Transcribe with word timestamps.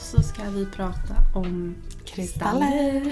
Idag 0.00 0.22
så 0.22 0.22
ska 0.22 0.42
vi 0.50 0.66
prata 0.66 1.14
om 1.34 1.74
kristaller. 2.04 3.02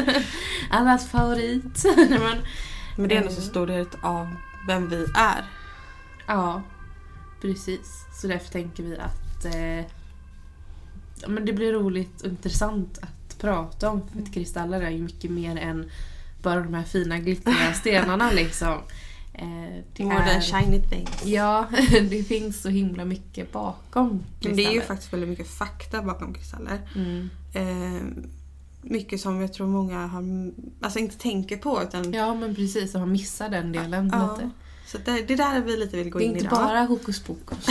Allas 0.70 1.08
favorit. 1.08 1.84
Men, 1.96 2.36
Men 2.96 3.08
det 3.08 3.14
är 3.14 3.18
ändå 3.18 3.30
Eh. 3.30 3.34
så 3.34 3.40
stor 3.40 3.66
del 3.66 3.86
av 4.02 4.28
vem 4.68 4.88
vi 4.88 5.06
är. 5.14 5.44
ja, 6.26 6.62
precis. 7.40 8.04
Så 8.20 8.26
därför 8.26 8.52
tänker 8.52 8.82
vi 8.82 8.98
att 8.98 9.44
eh, 9.44 9.84
men 11.28 11.44
det 11.46 11.52
blir 11.52 11.72
roligt 11.72 12.20
och 12.20 12.28
intressant 12.28 12.98
att 13.02 13.38
prata 13.38 13.90
om. 13.90 14.08
För 14.08 14.22
att 14.22 14.34
kristaller 14.34 14.80
är 14.80 14.90
ju 14.90 15.02
mycket 15.02 15.30
mer 15.30 15.56
än 15.56 15.90
bara 16.42 16.60
de 16.60 16.74
här 16.74 16.82
fina 16.84 17.18
glittriga 17.18 17.72
stenarna 17.74 18.30
liksom. 18.34 18.78
Eh, 19.38 19.82
det 19.96 20.04
More 20.04 20.16
than 20.16 20.28
är- 20.28 20.40
shiny 20.40 20.80
things. 20.82 21.24
Ja, 21.24 21.66
det 22.10 22.22
finns 22.22 22.62
så 22.62 22.68
himla 22.68 23.04
mycket 23.04 23.52
bakom 23.52 24.08
Men 24.08 24.22
det 24.40 24.48
är 24.48 24.50
ju 24.50 24.54
kristaller. 24.64 24.80
faktiskt 24.80 25.12
väldigt 25.12 25.28
mycket 25.28 25.48
fakta 25.48 26.02
bakom 26.02 26.34
kristaller. 26.34 26.80
Mm. 26.94 27.28
Eh, 27.54 28.02
mycket 28.82 29.20
som 29.20 29.40
jag 29.40 29.52
tror 29.52 29.66
många 29.66 30.06
har, 30.06 30.22
alltså 30.80 30.98
inte 30.98 31.18
tänker 31.18 31.56
på. 31.56 31.82
Utan, 31.82 32.12
Ja 32.12 32.34
men 32.34 32.54
precis, 32.54 32.94
och 32.94 33.00
man 33.00 33.12
missar 33.12 33.48
den 33.48 33.72
delen 33.72 34.10
Ja, 34.12 34.36
lite. 34.36 34.50
Så 34.86 34.98
det, 35.04 35.22
det 35.28 35.36
där 35.36 35.60
vi 35.60 35.76
lite 35.76 35.96
vill 35.96 36.10
gå 36.10 36.18
Det 36.18 36.24
är 36.24 36.26
in 36.26 36.32
inte 36.32 36.44
idag. 36.46 36.58
bara 36.58 36.80
hokus 36.84 37.20
pokus. 37.22 37.66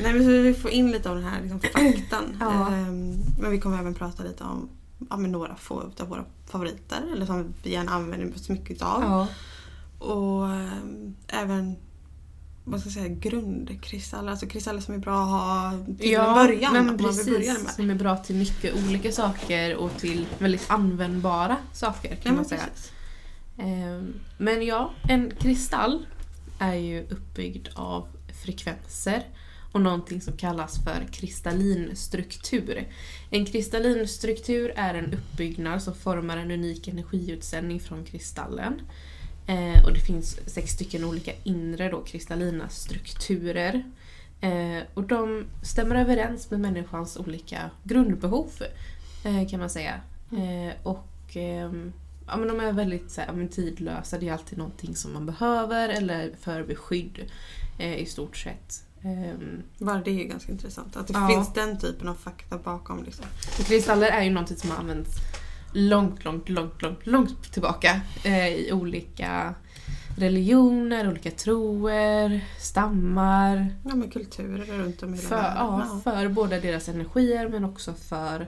Nej 0.00 0.12
men 0.12 0.24
så 0.24 0.28
vi 0.30 0.54
får 0.54 0.70
in 0.70 0.90
lite 0.90 1.10
av 1.10 1.16
den 1.16 1.24
här 1.24 1.40
liksom, 1.42 1.60
faktan. 1.72 2.36
Ja. 2.40 2.68
Ehm, 2.74 3.20
men 3.40 3.50
vi 3.50 3.60
kommer 3.60 3.78
även 3.78 3.94
prata 3.94 4.22
lite 4.22 4.44
om 4.44 4.68
ja, 5.10 5.16
några 5.16 5.56
få 5.56 5.90
av 6.00 6.08
våra 6.08 6.24
favoriter. 6.46 7.02
Eller 7.12 7.26
som 7.26 7.54
vi 7.62 7.70
gärna 7.72 7.92
använder 7.92 8.38
så 8.38 8.52
mycket 8.52 8.82
av. 8.82 9.02
Ja. 9.02 9.28
Och 10.06 10.48
ehm, 10.48 11.14
även 11.26 11.76
vad 12.64 12.80
ska 12.80 12.88
jag 12.88 12.94
säga, 12.94 13.08
grundkristaller. 13.08 14.30
Alltså 14.30 14.46
kristaller 14.46 14.80
som 14.80 14.94
är 14.94 14.98
bra 14.98 15.22
att 15.22 15.28
ha 15.28 15.72
till 15.98 16.14
en 16.14 16.34
början. 16.34 16.72
men 16.72 16.98
precis. 16.98 17.62
med. 17.62 17.72
Som 17.74 17.90
är 17.90 17.94
bra 17.94 18.16
till 18.16 18.36
mycket 18.36 18.74
olika 18.86 19.12
saker 19.12 19.76
och 19.76 19.90
till 19.98 20.26
väldigt 20.38 20.70
användbara 20.70 21.56
saker 21.72 22.08
kan 22.16 22.32
Ja, 22.32 22.32
man 22.32 22.44
säga. 22.44 22.62
Ehm, 23.58 24.14
Men 24.38 24.66
ja, 24.66 24.92
en 25.08 25.30
kristall 25.30 26.06
är 26.58 26.74
ju 26.74 27.02
uppbyggd 27.10 27.68
av 27.74 28.06
frekvenser 28.44 29.22
och 29.72 29.80
någonting 29.80 30.20
som 30.20 30.36
kallas 30.36 30.84
för 30.84 31.06
kristallinstruktur. 31.12 32.88
En 33.30 33.46
kristallinstruktur 33.46 34.72
är 34.76 34.94
en 34.94 35.14
uppbyggnad 35.14 35.82
som 35.82 35.94
formar 35.94 36.36
en 36.36 36.50
unik 36.50 36.88
energiutsändning 36.88 37.80
från 37.80 38.04
kristallen. 38.04 38.80
Eh, 39.46 39.84
och 39.84 39.92
det 39.92 40.00
finns 40.00 40.40
sex 40.46 40.70
stycken 40.70 41.04
olika 41.04 41.32
inre 41.44 41.88
då, 41.88 42.00
kristallina 42.00 42.68
strukturer. 42.68 43.84
Eh, 44.40 44.82
och 44.94 45.02
de 45.02 45.44
stämmer 45.62 45.94
överens 45.94 46.50
med 46.50 46.60
människans 46.60 47.16
olika 47.16 47.70
grundbehov 47.84 48.50
eh, 49.24 49.48
kan 49.48 49.60
man 49.60 49.70
säga. 49.70 50.00
Eh, 50.32 50.72
och 50.82 51.36
ehm, 51.36 51.92
ja, 52.26 52.36
men 52.36 52.48
de 52.48 52.60
är 52.60 52.72
väldigt 52.72 53.10
så 53.10 53.20
här, 53.20 53.48
tidlösa, 53.48 54.18
det 54.18 54.28
är 54.28 54.32
alltid 54.32 54.58
någonting 54.58 54.96
som 54.96 55.12
man 55.12 55.26
behöver 55.26 55.88
eller 55.88 56.32
för 56.40 56.64
beskydd 56.64 57.30
eh, 57.78 57.96
i 57.98 58.06
stort 58.06 58.36
sett. 58.36 58.84
Ehm, 59.04 59.62
Bara 59.78 59.98
det 60.00 60.10
är 60.10 60.14
ju 60.14 60.24
ganska 60.24 60.52
intressant. 60.52 60.96
Att 60.96 61.06
det 61.06 61.12
Ja. 61.12 61.28
finns 61.28 61.52
den 61.52 61.78
typen 61.78 62.08
av 62.08 62.14
fakta 62.14 62.58
bakom. 62.58 63.04
Liksom. 63.04 63.24
kristaller 63.64 64.06
är 64.08 64.22
ju 64.22 64.30
någonting 64.30 64.56
som 64.56 64.70
har 64.70 64.78
använts 64.78 65.10
långt, 65.72 66.24
långt, 66.24 66.48
långt, 66.48 66.82
långt, 66.82 67.06
långt 67.06 67.52
tillbaka 67.52 68.00
eh, 68.24 68.48
i 68.48 68.72
olika 68.72 69.54
religioner, 70.16 71.08
olika 71.10 71.30
troer, 71.30 72.44
stammar. 72.60 73.74
Ja, 73.88 73.94
men 73.94 74.10
kulturer 74.10 74.78
runt 74.78 75.02
om 75.02 75.14
i 75.14 75.16
hela 75.16 75.28
För, 75.28 75.36
världen. 75.36 75.56
ja, 75.58 76.00
för 76.04 76.28
båda 76.28 76.60
deras 76.60 76.88
energier 76.88 77.48
men 77.48 77.64
också 77.64 77.94
för 77.94 78.46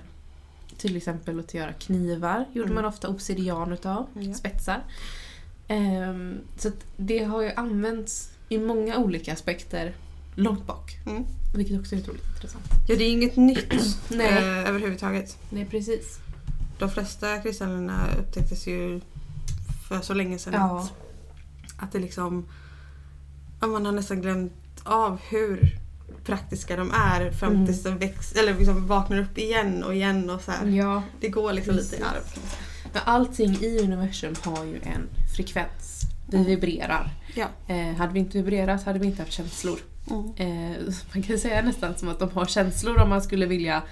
till 0.78 0.96
exempel 0.96 1.40
att 1.40 1.54
göra 1.54 1.72
knivar. 1.72 2.44
gjorde 2.52 2.70
Mm. 2.70 2.74
man 2.82 2.84
ofta 2.84 3.08
obsidian 3.08 3.72
utav, 3.72 4.06
Ja. 4.14 4.34
spetsar. 4.34 4.82
Ehm, 5.68 6.38
så 6.58 6.70
det 6.96 7.24
har 7.24 7.42
ju 7.42 7.50
använts 7.56 8.30
i 8.48 8.58
många 8.58 8.98
olika 8.98 9.32
aspekter 9.32 9.94
långt 10.34 10.66
bak. 10.66 10.98
Mm. 11.06 11.24
Vilket 11.54 11.80
också 11.80 11.94
är 11.94 12.00
otroligt 12.00 12.24
intressant. 12.34 12.64
Ja, 12.88 12.96
det 12.96 13.04
är 13.04 13.10
inget 13.10 13.36
nytt 13.36 13.72
Nej. 14.08 14.26
eh, 14.26 14.68
överhuvudtaget. 14.68 15.38
Nej, 15.50 15.64
precis. 15.70 16.18
De 16.78 16.90
flesta 16.90 17.38
kristallerna 17.38 18.06
upptäcktes 18.18 18.66
ju 18.66 19.00
för 19.88 20.00
så 20.00 20.14
länge 20.14 20.38
sedan 20.38 20.52
Ja. 20.54 20.78
att, 20.80 20.92
att 21.84 21.92
det 21.92 21.98
liksom... 21.98 22.46
Ja, 23.60 23.66
man 23.66 23.86
har 23.86 23.92
nästan 23.92 24.20
glömt 24.22 24.52
av 24.82 25.18
hur 25.30 25.78
praktiska 26.24 26.76
de 26.76 26.90
är 26.90 27.30
fram 27.30 27.52
Mm. 27.52 27.66
tills 27.66 27.82
de 27.82 27.98
väx, 27.98 28.32
eller 28.32 28.54
liksom 28.58 28.86
vaknar 28.86 29.18
upp 29.18 29.38
igen 29.38 29.84
och 29.84 29.94
igen. 29.94 30.30
och 30.30 30.40
så 30.40 30.50
här. 30.50 30.66
Ja, 30.66 31.02
Det 31.20 31.28
går 31.28 31.52
liksom 31.52 31.74
lite 31.74 31.96
i 31.96 31.98
Precis. 31.98 32.12
arv. 32.14 32.42
men 32.92 33.02
allting 33.04 33.54
i 33.60 33.78
universum 33.82 34.34
har 34.42 34.64
ju 34.64 34.76
en 34.82 35.08
frekvens. 35.36 36.00
Vi 36.28 36.36
Mm. 36.36 36.48
vibrerar. 36.48 37.10
Ja. 37.34 37.46
Eh, 37.74 37.94
hade 37.94 38.12
vi 38.12 38.18
inte 38.20 38.38
vibrerat 38.38 38.84
hade 38.84 38.98
vi 38.98 39.06
inte 39.06 39.22
haft 39.22 39.32
känslor. 39.32 39.78
Mm. 40.10 40.32
Eh, 40.36 40.94
man 41.14 41.22
kan 41.22 41.38
säga 41.38 41.62
nästan 41.62 41.94
som 41.94 42.08
att 42.08 42.18
de 42.18 42.30
har 42.30 42.46
känslor 42.46 42.98
om 42.98 43.08
man 43.08 43.22
skulle 43.22 43.46
vilja 43.46 43.82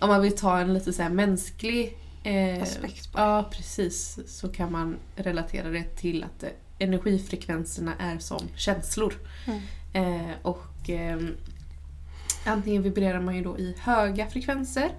om 0.00 0.08
man 0.08 0.22
vill 0.22 0.36
ta 0.36 0.58
en 0.58 0.74
lite 0.74 0.92
så 0.92 1.02
här 1.02 1.10
mänsklig 1.10 1.96
eh, 2.22 2.62
Aspekt 2.62 3.12
på 3.12 3.20
Ja, 3.20 3.50
precis. 3.52 4.18
Så 4.26 4.48
kan 4.48 4.72
man 4.72 4.96
relatera 5.16 5.70
det 5.70 5.84
till 5.84 6.24
att 6.24 6.44
energifrekvenserna 6.78 7.92
är 7.98 8.18
som 8.18 8.48
känslor. 8.56 9.14
Mm. 9.46 9.60
Eh, 9.92 10.34
och 10.42 10.90
ehm, 10.90 11.36
Antingen 12.44 12.82
vibrerar 12.82 13.20
man 13.20 13.36
ju 13.36 13.42
då 13.42 13.58
i 13.58 13.74
höga 13.80 14.26
frekvenser. 14.26 14.90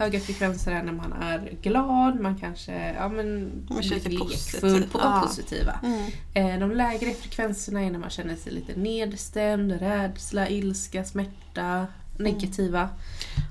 Höga 0.00 0.20
frekvenser 0.20 0.72
är 0.72 0.82
när 0.82 0.92
man 0.92 1.12
är 1.12 1.52
glad, 1.62 2.20
man 2.20 2.38
kanske 2.38 2.92
ja, 2.92 3.08
men, 3.08 3.50
Man 3.70 3.82
känner 3.82 4.00
sig 4.00 4.12
lekfull 4.12 4.28
positiv. 4.72 4.92
på 4.92 4.98
Ja. 4.98 5.22
positiva. 5.26 5.80
Mm. 5.82 6.04
Eh, 6.34 6.60
De 6.60 6.76
lägre 6.76 7.14
frekvenserna 7.14 7.80
är 7.82 7.90
när 7.90 7.98
man 7.98 8.10
känner 8.10 8.36
sig 8.36 8.52
lite 8.52 8.76
nedstämd, 8.80 9.72
rädsla, 9.72 10.48
ilska, 10.48 11.04
smärta, 11.04 11.86
negativa. 12.18 12.88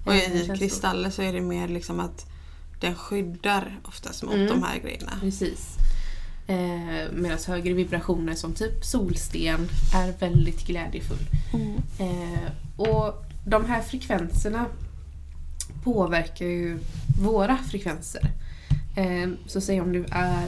Och 0.06 0.14
eh, 0.14 0.18
i 0.18 0.38
känslor. 0.38 0.56
kristaller 0.56 1.10
så 1.10 1.22
är 1.22 1.34
det 1.34 1.42
mer 1.42 1.68
liksom 1.68 2.00
att 2.00 2.26
den 2.80 2.96
skyddar 2.96 3.80
oftast 3.84 4.24
mot 4.24 4.34
Mm. 4.34 4.48
de 4.48 4.64
här 4.64 4.80
grejerna. 4.80 5.12
Precis. 5.22 5.76
Eh, 6.48 7.12
Medan 7.14 7.38
högre 7.48 7.74
vibrationer 7.74 8.36
som 8.36 8.54
typ 8.54 8.86
solsten 8.86 9.70
är 9.96 10.14
väldigt 10.20 10.68
glädjefull. 10.68 11.28
Mm. 11.54 11.76
Eh, 12.00 12.52
och 12.78 13.24
de 13.46 13.66
här 13.66 13.82
frekvenserna 13.82 14.66
påverkar 15.94 16.46
ju 16.46 16.80
våra 17.22 17.58
frekvenser. 17.58 18.22
Eh, 18.96 19.30
så 19.46 19.62
säg 19.62 19.82
om 19.82 19.92
du 19.92 20.06
är 20.12 20.48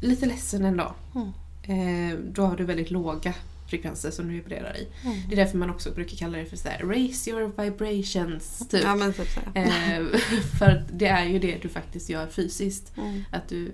lite 0.00 0.26
ledsen 0.26 0.64
en 0.64 0.76
dag. 0.76 0.94
Mm. 1.14 1.32
Eh, 1.62 2.18
då 2.18 2.42
har 2.42 2.56
du 2.56 2.64
väldigt 2.64 2.90
låga 2.90 3.34
frekvenser 3.68 4.10
som 4.10 4.28
du 4.28 4.34
vibrerar 4.34 4.76
i. 4.76 4.88
Mm. 5.04 5.22
Det 5.28 5.34
är 5.34 5.36
därför 5.36 5.58
man 5.58 5.70
också 5.70 5.90
brukar 5.90 6.16
kalla 6.16 6.38
det 6.38 6.44
för 6.44 6.56
så 6.56 6.68
här, 6.68 6.78
raise 6.78 7.30
your 7.30 7.62
vibrations. 7.62 8.68
Typ. 8.70 8.82
Ja 8.84 9.12
typ 9.12 9.28
så. 9.28 9.40
här. 9.54 10.00
Eh, 10.00 10.18
för 10.58 10.84
det 10.92 11.06
är 11.06 11.24
ju 11.24 11.38
det 11.38 11.58
du 11.62 11.68
faktiskt 11.68 12.08
gör 12.10 12.26
fysiskt. 12.26 12.92
Mm. 12.96 13.24
Att 13.30 13.48
du 13.48 13.72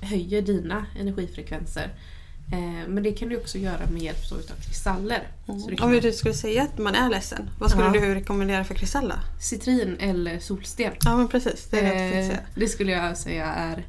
höjer 0.00 0.42
dina 0.42 0.86
energifrekvenser. 1.00 1.90
Eh, 2.52 2.88
men 2.88 3.02
det 3.02 3.12
kan 3.12 3.28
du 3.28 3.36
också 3.36 3.58
göra 3.58 3.86
med 3.92 4.02
hjälp 4.02 4.32
utav 4.32 4.54
kristaller. 4.56 5.28
Mm. 5.48 5.76
Kan 5.76 5.86
Om 5.94 6.00
du 6.00 6.12
skulle 6.12 6.34
säga 6.34 6.62
att 6.62 6.78
man 6.78 6.94
är 6.94 7.10
ledsen, 7.10 7.50
vad 7.58 7.70
skulle 7.70 7.86
Ja. 7.86 7.92
du 7.92 8.14
rekommendera 8.14 8.64
för 8.64 8.74
kristall 8.74 9.08
då? 9.08 9.14
citrin 9.40 9.96
eller 10.00 10.38
solsten. 10.38 10.92
Ja 11.04 11.16
men 11.16 11.28
precis, 11.28 11.66
det 11.70 11.80
är 11.80 11.94
det 11.94 12.04
jag 12.16 12.18
Eh, 12.24 12.28
säga. 12.28 12.38
det 12.54 12.68
skulle 12.68 12.92
jag 12.92 13.16
säga 13.18 13.46
är 13.46 13.86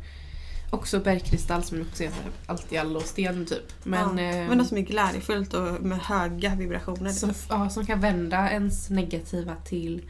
också 0.71 0.99
bergkristall 0.99 1.63
som 1.63 1.81
också 1.81 2.03
är 2.03 2.11
alltiallo-sten 2.45 3.45
typ. 3.45 3.73
Men, 3.83 4.17
ja. 4.17 4.23
eh, 4.23 4.47
men 4.47 4.57
något 4.57 4.67
som 4.67 4.77
är 4.77 4.81
glädjefullt 4.81 5.53
och 5.53 5.81
med 5.81 5.99
höga 5.99 6.55
vibrationer. 6.55 7.09
som, 7.11 7.29
liksom. 7.29 7.45
ja, 7.63 7.69
som 7.69 7.85
kan 7.85 7.99
vända 8.01 8.51
ens 8.51 8.89
negativa 8.89 9.55
till 9.55 10.01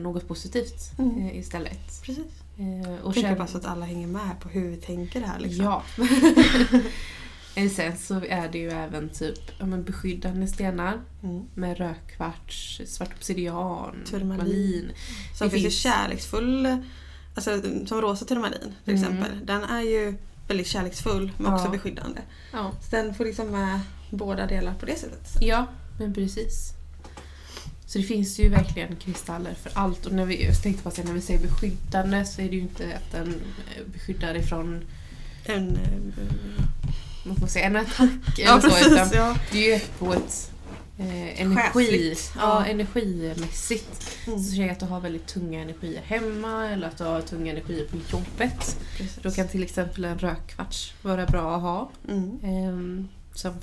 något 0.00 0.28
positivt 0.28 0.90
Mm. 0.98 1.28
istället. 1.30 2.02
Precis. 2.02 2.24
Eh, 2.58 2.92
och 2.94 3.06
Och 3.06 3.14
tänker 3.14 3.28
känn- 3.28 3.38
bara 3.38 3.46
så 3.48 3.58
att 3.58 3.64
alla 3.66 3.86
hänger 3.86 4.06
med 4.06 4.40
på 4.40 4.48
hur 4.48 4.68
vi 4.70 4.76
tänker 4.76 5.20
det 5.20 5.26
här. 5.26 5.38
Liksom. 5.40 5.64
Ja. 5.64 5.82
Sen 7.54 7.96
så 7.98 8.14
är 8.24 8.48
det 8.52 8.58
ju 8.58 8.70
även 8.70 9.08
typ 9.08 9.38
ja, 9.58 9.66
men 9.66 9.84
beskyddande 9.84 10.46
stenar 10.46 11.00
Mm. 11.22 11.44
med 11.54 11.78
rödkvarts, 11.78 12.80
svart 12.86 13.12
obsidian, 13.16 13.94
Turmalin. 14.10 14.90
Det 15.38 15.50
finns 15.50 15.62
finns- 15.62 15.74
kärleksfull, 15.74 16.76
alltså 17.34 17.62
som 17.86 18.00
rosa 18.00 18.24
turmalin 18.24 18.74
till 18.84 18.94
Mm. 18.94 19.02
exempel. 19.04 19.46
Den 19.46 19.64
är 19.64 19.80
ju 19.82 20.14
väldigt 20.48 20.66
kärleksfull 20.66 21.32
men 21.38 21.46
Ja. 21.52 21.58
också 21.58 21.70
beskyddande. 21.70 22.20
Ja. 22.52 22.72
Så 22.90 22.96
den 22.96 23.14
får 23.14 23.24
liksom 23.24 23.46
med 23.50 23.80
båda 24.10 24.46
delar 24.46 24.74
på 24.74 24.86
det 24.86 24.96
sättet. 24.98 25.28
ja, 25.40 25.66
men 25.98 26.14
precis. 26.14 26.70
Så 27.86 27.98
det 27.98 28.04
finns 28.04 28.38
ju 28.40 28.48
verkligen 28.48 28.96
kristaller 28.96 29.54
för 29.54 29.70
allt. 29.74 30.06
Och 30.06 30.12
när 30.12 30.24
vi, 30.26 30.44
jag 30.44 30.62
tänkte 30.62 30.82
bara 30.84 31.02
när 31.04 31.12
vi 31.12 31.20
säger 31.20 31.40
beskyddande 31.40 32.24
så 32.24 32.40
är 32.42 32.48
det 32.48 32.56
ju 32.56 32.62
inte 32.62 32.96
att 32.96 33.12
den 33.12 33.34
beskyddar 33.92 34.34
ifrån 34.34 34.84
En, 35.46 35.76
eh, 35.76 36.64
man 37.24 37.36
får 37.36 37.46
säga, 37.46 37.64
en 37.66 37.76
attack 37.76 37.98
eller 38.38 38.44
Ja 38.50 38.60
så. 38.60 38.68
precis. 38.68 38.86
Utan 38.92 39.08
Ja. 39.12 39.36
det 39.52 39.70
är 39.72 39.74
ju 39.74 39.80
på 39.98 40.12
ett 40.14 40.50
eh, 40.98 41.40
energi, 41.42 42.14
ja, 42.36 42.40
Ja. 42.40 42.66
energimässigt. 42.66 44.16
Mm. 44.26 44.38
Så 44.42 44.50
säg 44.50 44.70
att 44.70 44.80
du 44.80 44.86
har 44.86 45.00
väldigt 45.00 45.26
tunga 45.26 45.60
energier 45.62 46.02
hemma 46.02 46.68
eller 46.68 46.86
att 46.88 46.98
du 46.98 47.04
har 47.04 47.20
tunga 47.20 47.52
energier 47.52 47.84
på 47.86 47.96
jobbet. 48.12 48.76
Precis. 48.96 49.18
Då 49.22 49.30
kan 49.30 49.48
till 49.48 49.62
exempel 49.62 50.04
en 50.04 50.18
rökkvarts 50.18 50.94
vara 51.02 51.26
bra 51.26 51.56
att 51.56 51.62
ha. 51.62 51.90
Mm. 52.08 52.38
ehm, 52.44 53.08
som 53.34 53.54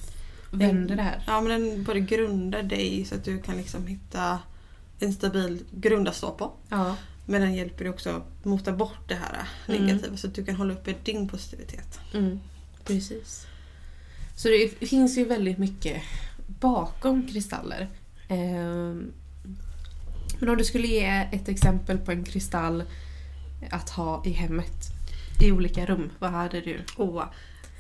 vänder 0.52 0.96
det 0.96 1.02
här. 1.02 1.24
Ja 1.28 1.42
men 1.42 1.62
den 1.62 1.84
både 1.84 2.00
grundar 2.00 2.64
dig 2.64 3.06
så 3.06 3.16
att 3.16 3.26
du 3.26 3.42
kan 3.42 3.58
liksom 3.58 3.88
hitta 3.88 4.40
en 5.00 5.14
stabil 5.14 5.64
grund 5.72 6.08
att 6.08 6.16
stå 6.16 6.32
på. 6.32 6.52
Ja. 6.70 6.96
Men 7.26 7.42
den 7.42 7.54
hjälper 7.56 7.84
dig 7.84 7.94
också 7.94 8.10
att 8.10 8.46
mota 8.46 8.72
bort 8.72 9.08
det 9.08 9.16
här 9.16 9.48
Mm. 9.68 9.86
negativa 9.86 10.18
så 10.18 10.28
att 10.28 10.36
du 10.36 10.46
kan 10.46 10.56
hålla 10.56 10.74
uppe 10.74 10.96
din 11.04 11.28
positivitet. 11.28 12.00
Mm, 12.14 12.40
precis. 12.86 13.46
Så 14.42 14.48
det 14.48 14.88
finns 14.88 15.18
ju 15.18 15.26
väldigt 15.26 15.58
mycket 15.58 16.04
bakom 16.48 17.28
kristaller. 17.28 17.90
Ehm, 18.28 19.14
men 20.40 20.50
om 20.50 20.58
du 20.58 20.64
skulle 20.64 20.88
ge 20.88 21.28
ett 21.32 21.50
exempel 21.50 21.98
på 21.98 22.12
en 22.12 22.24
kristall 22.24 22.84
att 23.72 23.90
ha 23.90 24.26
i 24.26 24.32
hemmet 24.32 24.88
i 25.42 25.52
olika 25.52 25.86
rum, 25.86 26.10
vad 26.20 26.32
hade 26.32 26.62
du? 26.62 26.82
Oh. 26.98 27.24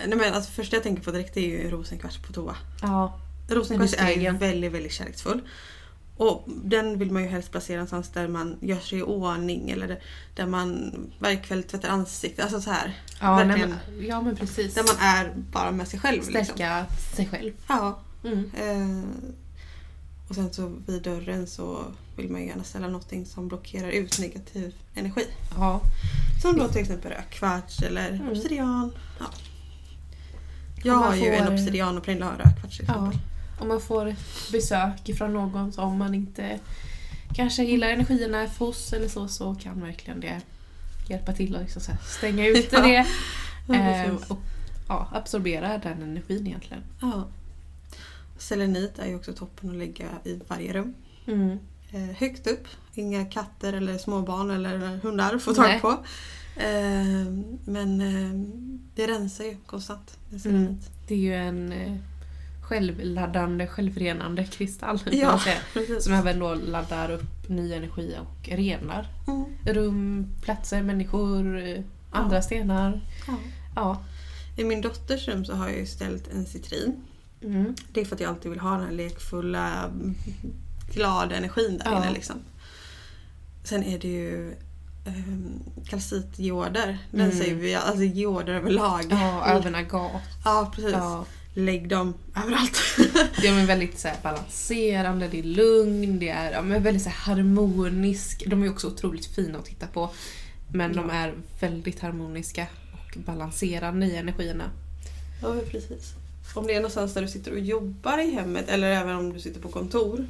Nej, 0.07 0.17
men 0.17 0.33
alltså, 0.33 0.51
första 0.51 0.75
jag 0.75 0.83
tänker 0.83 1.03
på 1.03 1.11
direkt 1.11 1.37
är 1.37 1.41
ju 1.41 1.69
rosenkvarts 1.69 2.17
på 2.17 2.33
toa. 2.33 2.55
Ja, 2.81 3.19
Rosenkvarts 3.49 3.95
är 3.97 4.11
ju 4.11 4.31
väldigt, 4.31 4.71
väldigt 4.71 4.91
kärleksfull. 4.91 5.41
Och 6.17 6.43
den 6.47 6.97
vill 6.99 7.11
man 7.11 7.21
ju 7.23 7.27
helst 7.27 7.51
placera 7.51 7.77
någonstans 7.77 8.09
där 8.09 8.27
man 8.27 8.57
gör 8.61 8.79
sig 8.79 8.99
i 8.99 9.01
ordning 9.03 9.69
eller 9.69 9.99
där, 10.35 10.45
man 10.47 10.91
varje 11.19 11.37
kväll 11.37 11.63
tvättar 11.63 11.89
ansiktet. 11.89 12.43
Alltså 12.45 12.61
så 12.61 12.71
här. 12.71 12.99
ja, 13.21 13.35
Verkligen. 13.35 13.69
men, 13.69 14.05
ja 14.07 14.21
men 14.21 14.35
precis. 14.35 14.73
Där 14.73 14.83
man 14.83 14.95
är 14.99 15.33
bara 15.51 15.71
med 15.71 15.87
sig 15.87 15.99
själv. 15.99 16.17
Liksom. 16.29 16.43
Stärka 16.43 16.85
sig 17.15 17.27
själv. 17.27 17.51
Ja. 17.67 17.99
Mm. 18.23 18.51
Eh, 18.57 19.09
och 20.29 20.35
sen 20.35 20.53
så 20.53 20.71
vid 20.87 21.01
dörren 21.01 21.47
så 21.47 21.83
vill 22.17 22.29
man 22.29 22.41
ju 22.41 22.47
gärna 22.47 22.63
ställa 22.63 22.87
någonting 22.87 23.25
som 23.25 23.47
blockerar 23.47 23.89
ut 23.89 24.19
negativ 24.19 24.75
energi. 24.95 25.27
Ja. 25.57 25.81
Som 26.41 26.57
då 26.57 26.67
till 26.67 26.81
exempel 26.81 27.11
rökkvarts 27.11 27.81
eller 27.81 28.09
Mm. 28.09 28.29
obsidian. 28.29 28.91
Ja. 29.19 29.25
Jag 30.83 30.93
har 30.93 31.15
ju 31.15 31.27
en 31.35 31.53
obsidian 31.53 31.97
och 31.97 32.03
Pernilla 32.03 32.25
har 32.25 32.37
rökkvarts 32.37 32.77
till 32.77 32.85
ja. 32.87 33.11
Om 33.61 33.67
man 33.67 33.81
får 33.81 34.15
besök 34.51 35.17
från 35.17 35.33
någon 35.33 35.73
som 35.73 35.97
man 35.97 36.13
inte 36.15 36.59
kanske 37.33 37.63
gillar 37.63 37.87
energierna 37.87 38.47
hos 38.59 38.93
eller 38.93 39.07
så, 39.07 39.27
så 39.27 39.55
kan 39.55 39.81
verkligen 39.81 40.19
det 40.19 40.41
hjälpa 41.09 41.33
till 41.33 41.55
att 41.55 41.61
liksom 41.61 41.81
stänga 42.17 42.47
ute 42.47 42.75
Ja. 42.75 42.81
det. 42.81 42.95
Eh, 43.75 44.09
precis. 44.09 44.29
och 44.31 44.37
ja, 44.87 45.07
absorbera 45.13 45.77
den 45.77 46.01
energin 46.03 46.47
egentligen. 46.47 46.83
Ja. 47.01 47.27
Selenit 48.37 48.99
är 48.99 49.07
ju 49.07 49.15
också 49.15 49.33
toppen 49.33 49.69
att 49.69 49.75
lägga 49.75 50.05
i 50.23 50.39
varje 50.47 50.73
rum. 50.73 50.93
Mm. 51.27 51.59
Eh, 51.91 52.15
högt 52.17 52.47
upp, 52.47 52.67
inga 52.93 53.25
katter 53.25 53.73
eller 53.73 53.97
småbarn 53.97 54.51
eller 54.51 54.97
hundar 54.97 55.37
får 55.37 55.53
tag 55.53 55.65
Nej. 55.65 55.79
på. 55.79 55.89
Eh, 56.55 57.25
men 57.65 58.01
eh, 58.01 58.47
det 58.95 59.07
rensar 59.07 59.43
ju 59.43 59.57
konstant. 59.65 60.17
Mm. 60.45 60.77
Det 61.07 61.13
är 61.13 61.19
ju 61.19 61.35
en 61.35 61.71
eh, 61.71 61.97
självladdande, 62.75 63.67
självrenande 63.67 64.45
kristall 64.45 64.99
Ja. 65.11 65.39
Som 65.99 66.13
även 66.13 66.39
då 66.39 66.53
laddar 66.55 67.11
upp 67.11 67.49
ny 67.49 67.73
energi 67.73 68.15
och 68.21 68.49
renar 68.49 69.07
Mm. 69.27 69.45
rum, 69.65 70.27
platser, 70.41 70.81
människor, 70.83 71.63
andra 72.11 72.35
Ja. 72.35 72.41
stenar. 72.41 73.01
Ja. 73.27 73.33
Ja. 73.75 74.03
I 74.57 74.63
min 74.63 74.81
dotters 74.81 75.27
rum 75.27 75.45
så 75.45 75.53
har 75.53 75.67
jag 75.69 75.77
ju 75.77 75.85
ställt 75.85 76.27
en 76.33 76.45
citrin. 76.45 76.95
Mm. 77.43 77.75
Det 77.93 78.01
är 78.01 78.05
för 78.05 78.15
att 78.15 78.21
jag 78.21 78.29
alltid 78.29 78.51
vill 78.51 78.59
ha 78.59 78.71
den 78.77 78.85
här 78.85 78.91
lekfulla, 78.93 79.91
glada 80.93 81.35
energin 81.35 81.77
där 81.85 81.91
inne. 81.97 82.11
Liksom. 82.13 82.35
Sen 83.63 83.83
är 83.83 83.99
det 83.99 84.07
ju 84.07 84.55
um. 85.05 85.59
Den 87.11 87.21
Mm. 87.21 87.31
säger 87.31 87.55
vi, 87.55 87.75
alltså 87.75 87.97
dioder 87.99 88.53
överlag. 88.53 89.01
ja, 89.09 89.45
även 89.47 89.75
agat. 89.75 90.11
Ja, 90.45 90.71
precis. 90.75 90.91
Ja. 90.91 91.25
Lägg 91.53 91.89
dem 91.89 92.13
överallt. 92.43 92.77
Det 93.41 93.47
är 93.47 93.65
väldigt 93.65 93.99
så 93.99 94.07
här, 94.07 94.17
balanserande, 94.23 95.27
det 95.27 95.39
är 95.39 95.43
lugn, 95.43 96.19
det 96.19 96.29
är 96.29 96.51
ja, 96.51 96.61
men 96.61 96.83
väldigt 96.83 97.03
så 97.03 97.09
här, 97.09 97.35
harmonisk. 97.35 98.43
De 98.47 98.63
är 98.63 98.69
också 98.69 98.87
otroligt 98.87 99.25
fina 99.25 99.59
att 99.59 99.65
titta 99.65 99.87
på. 99.87 100.09
Men 100.73 100.93
de 100.95 101.09
Ja. 101.09 101.15
är 101.15 101.33
väldigt 101.59 101.99
harmoniska 101.99 102.67
och 102.93 103.19
balanserande 103.21 104.05
i 104.05 104.15
energierna. 104.15 104.71
ja, 105.41 105.55
precis. 105.71 106.13
Om 106.55 106.67
det 106.67 106.73
är 106.73 106.77
någonstans 106.77 107.13
där 107.13 107.21
du 107.21 107.27
sitter 107.27 107.51
och 107.51 107.59
jobbar 107.59 108.17
i 108.17 108.31
hemmet 108.31 108.69
eller 108.69 108.87
även 108.87 109.15
om 109.15 109.33
du 109.33 109.39
sitter 109.39 109.61
på 109.61 109.69
kontor 109.69 110.25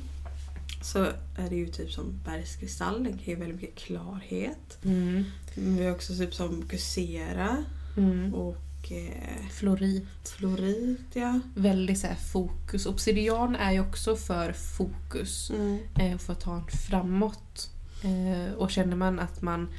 så 0.83 1.03
är 1.38 1.50
det 1.50 1.56
ju 1.56 1.67
typ 1.67 1.91
som 1.91 2.19
bergskristall. 2.25 3.03
Den 3.03 3.13
kan 3.13 3.24
ge 3.25 3.35
väldigt 3.35 3.62
mycket 3.62 3.75
klarhet. 3.75 4.77
Mm. 4.83 5.24
Men 5.56 5.77
vi 5.77 5.85
har 5.85 5.91
också 5.91 6.15
typ 6.15 6.33
som 6.33 6.63
gusera 6.67 7.57
Mm. 7.97 8.33
och 8.33 8.57
eh, 8.89 9.47
Florit. 9.51 10.29
florit. 10.37 10.99
Ja. 11.13 11.39
Väldigt 11.55 11.99
så 11.99 12.07
här, 12.07 12.15
fokus. 12.15 12.85
Obsidian 12.85 13.55
är 13.55 13.71
ju 13.71 13.79
också 13.79 14.15
för 14.15 14.53
fokus. 14.53 15.49
Mm. 15.49 15.79
eh, 15.99 16.17
för 16.17 16.33
att 16.33 16.41
ta 16.41 16.55
en 16.55 16.67
framåt. 16.67 17.69
Eh, 18.03 18.53
och 18.53 18.71
känner 18.71 18.95
man 18.95 19.19
att 19.19 19.41
man 19.41 19.69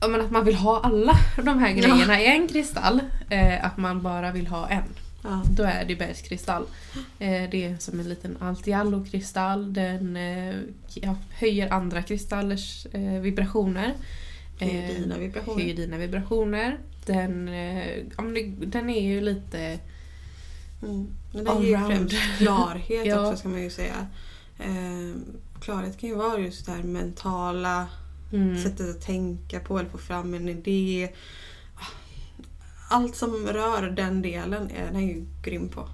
ja, 0.00 0.08
men 0.08 0.20
att 0.20 0.30
man 0.30 0.44
vill 0.44 0.54
ha 0.54 0.80
alla 0.80 1.12
de 1.36 1.58
här 1.58 1.72
grejerna 1.72 2.20
i 2.20 2.26
en 2.26 2.48
kristall, 2.48 3.00
eh, 3.30 3.64
att 3.64 3.76
man 3.76 4.02
bara 4.02 4.32
vill 4.32 4.46
ha 4.46 4.68
en, 4.68 4.84
Ja. 5.24 5.42
då 5.50 5.62
är 5.62 5.84
det 5.84 5.96
bergskristall. 5.96 6.62
Eh, 7.18 7.50
det 7.50 7.64
är 7.64 7.76
som 7.78 8.00
en 8.00 8.08
liten 8.08 8.36
allt-i-allo-kristall. 8.40 9.72
Den 9.72 10.16
eh, 10.16 10.54
ja, 10.94 11.16
höjer 11.32 11.72
andra 11.72 12.02
kristallers 12.02 12.86
eh, 12.86 13.20
vibrationer. 13.20 13.94
Eh, 14.70 15.00
dina 15.00 15.18
vibrationer. 15.18 15.62
höjer 15.62 15.76
dina 15.76 15.98
vibrationer. 15.98 16.78
Den, 17.06 17.48
eh, 17.48 18.04
den 18.66 18.90
är 18.90 19.02
ju 19.02 19.20
lite... 19.20 19.78
Mm. 20.82 21.06
Men 21.32 21.44
det 21.44 21.66
ger 21.66 21.86
främst 21.88 22.14
klarhet 22.38 23.06
Ja. 23.06 23.26
också 23.28 23.38
ska 23.38 23.48
man 23.48 23.62
ju 23.62 23.70
säga. 23.70 24.06
Eh, 24.58 25.14
klarhet 25.60 25.98
kan 25.98 26.08
ju 26.08 26.14
vara 26.16 26.38
just 26.38 26.66
det 26.66 26.72
här 26.72 26.82
mentala 26.82 27.88
Mm, 28.32 28.62
sättet 28.62 28.90
att 28.96 29.02
tänka 29.02 29.60
på 29.60 29.78
eller 29.78 29.90
få 29.90 29.98
fram 29.98 30.34
en 30.34 30.48
idé. 30.48 31.08
Allt 32.90 33.16
som 33.16 33.46
rör 33.46 33.90
den 33.90 34.22
delen 34.22 34.70
är 34.70 34.92
den 34.92 35.08
ju 35.08 35.26
grym 35.42 35.68
på. 35.68 35.88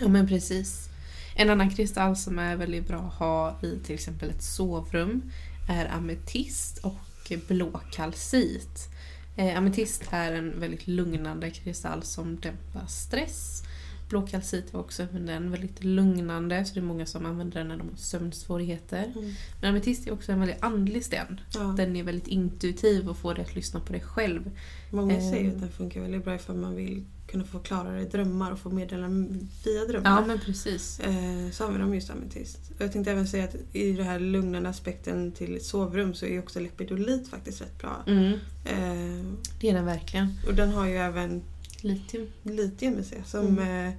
Ja 0.00 0.08
men 0.08 0.28
precis. 0.28 0.88
En 1.34 1.50
annan 1.50 1.70
kristall 1.70 2.16
som 2.16 2.38
är 2.38 2.56
väldigt 2.56 2.88
bra 2.88 2.98
att 2.98 3.14
ha 3.14 3.58
i 3.62 3.78
till 3.84 3.94
exempel 3.94 4.30
ett 4.30 4.42
sovrum 4.42 5.22
är 5.68 5.86
ametist 5.86 6.78
och 6.78 6.96
blåkalcit. 7.36 8.88
Eh, 9.36 9.58
ametist 9.58 10.02
är 10.10 10.32
en 10.32 10.60
väldigt 10.60 10.86
lugnande 10.86 11.50
kristall 11.50 12.02
som 12.02 12.36
dämpar 12.40 12.86
stress. 12.86 13.62
Blåkalcit 14.08 14.72
var 14.72 14.80
också 14.80 15.06
den 15.12 15.50
väldigt 15.50 15.84
lugnande 15.84 16.64
så 16.64 16.74
det 16.74 16.80
är 16.80 16.84
många 16.84 17.06
som 17.06 17.26
använder 17.26 17.58
den 17.58 17.68
när 17.68 17.76
de 17.76 17.88
har 17.88 17.96
sömnsvårigheter. 17.96 19.12
Men 19.60 19.70
ametist 19.70 20.06
är 20.06 20.12
också 20.12 20.32
en 20.32 20.40
väldigt 20.40 20.62
andlig 20.62 21.04
sten. 21.04 21.40
Ja. 21.54 21.60
Den 21.76 21.96
är 21.96 22.02
väldigt 22.02 22.26
intuitiv 22.28 23.08
och 23.08 23.16
får 23.16 23.34
dig 23.34 23.44
att 23.44 23.54
lyssna 23.54 23.80
på 23.80 23.92
dig 23.92 24.00
själv. 24.02 24.50
Många 24.90 25.14
eh, 25.16 25.30
säger 25.30 25.50
att 25.54 25.60
den 25.60 25.70
funkar 25.70 26.00
väldigt 26.00 26.24
bra 26.24 26.34
ifall 26.34 26.56
man 26.56 26.76
vill 26.76 27.04
kunna 27.26 27.44
få 27.44 27.58
klarare 27.58 28.04
drömmar 28.04 28.52
och 28.52 28.58
få 28.58 28.70
meddelanden 28.70 29.48
via 29.64 29.84
drömmar. 29.84 30.10
Ja 30.10 30.26
men 30.26 30.40
precis. 30.40 31.00
Eh, 31.00 31.50
så 31.52 31.64
använder 31.64 31.86
de 31.86 31.94
just 31.94 32.10
ametist. 32.10 32.58
Och 32.76 32.80
jag 32.82 32.92
tänkte 32.92 33.12
även 33.12 33.26
säga 33.28 33.44
att 33.44 33.56
i 33.72 33.92
den 33.92 34.06
här 34.06 34.18
lugnande 34.20 34.68
aspekten 34.68 35.32
till 35.32 35.64
sovrum 35.64 36.14
så 36.14 36.26
är 36.26 36.38
också 36.38 36.60
lepidolit 36.60 37.28
faktiskt 37.28 37.60
rätt 37.60 37.78
bra. 37.78 37.96
Mm, 38.06 38.32
Eh, 38.64 39.24
det 39.60 39.68
är 39.70 39.74
den 39.74 39.84
verkligen. 39.86 40.34
och 40.46 40.54
den 40.54 40.68
har 40.72 40.86
ju 40.86 40.96
även 40.96 41.42
Litium. 41.80 42.26
litium 42.42 42.98
i 42.98 43.04
sig 43.04 43.22
som 43.26 43.46
Mm. 43.58 43.86
eh, 43.88 43.92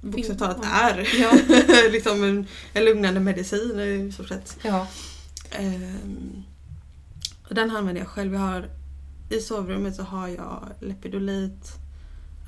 bokstavligt 0.00 0.38
talat 0.38 0.64
är 0.64 1.08
Ja. 1.20 1.32
liksom 1.92 2.24
en, 2.24 2.46
en 2.72 2.84
lugnande 2.84 3.20
medicin 3.20 3.80
i 3.80 4.12
stort 4.12 4.28
sett. 4.28 4.56
Ja. 4.62 4.86
Och 7.48 7.54
den 7.54 7.70
använder 7.76 8.00
jag 8.02 8.08
själv. 8.08 8.32
Jag 8.32 8.40
har, 8.40 8.70
I 9.30 9.40
sovrummet 9.40 9.96
så 9.96 10.02
har 10.02 10.28
jag 10.28 10.68
lepidolit, 10.80 11.72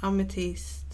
ametist 0.00 0.84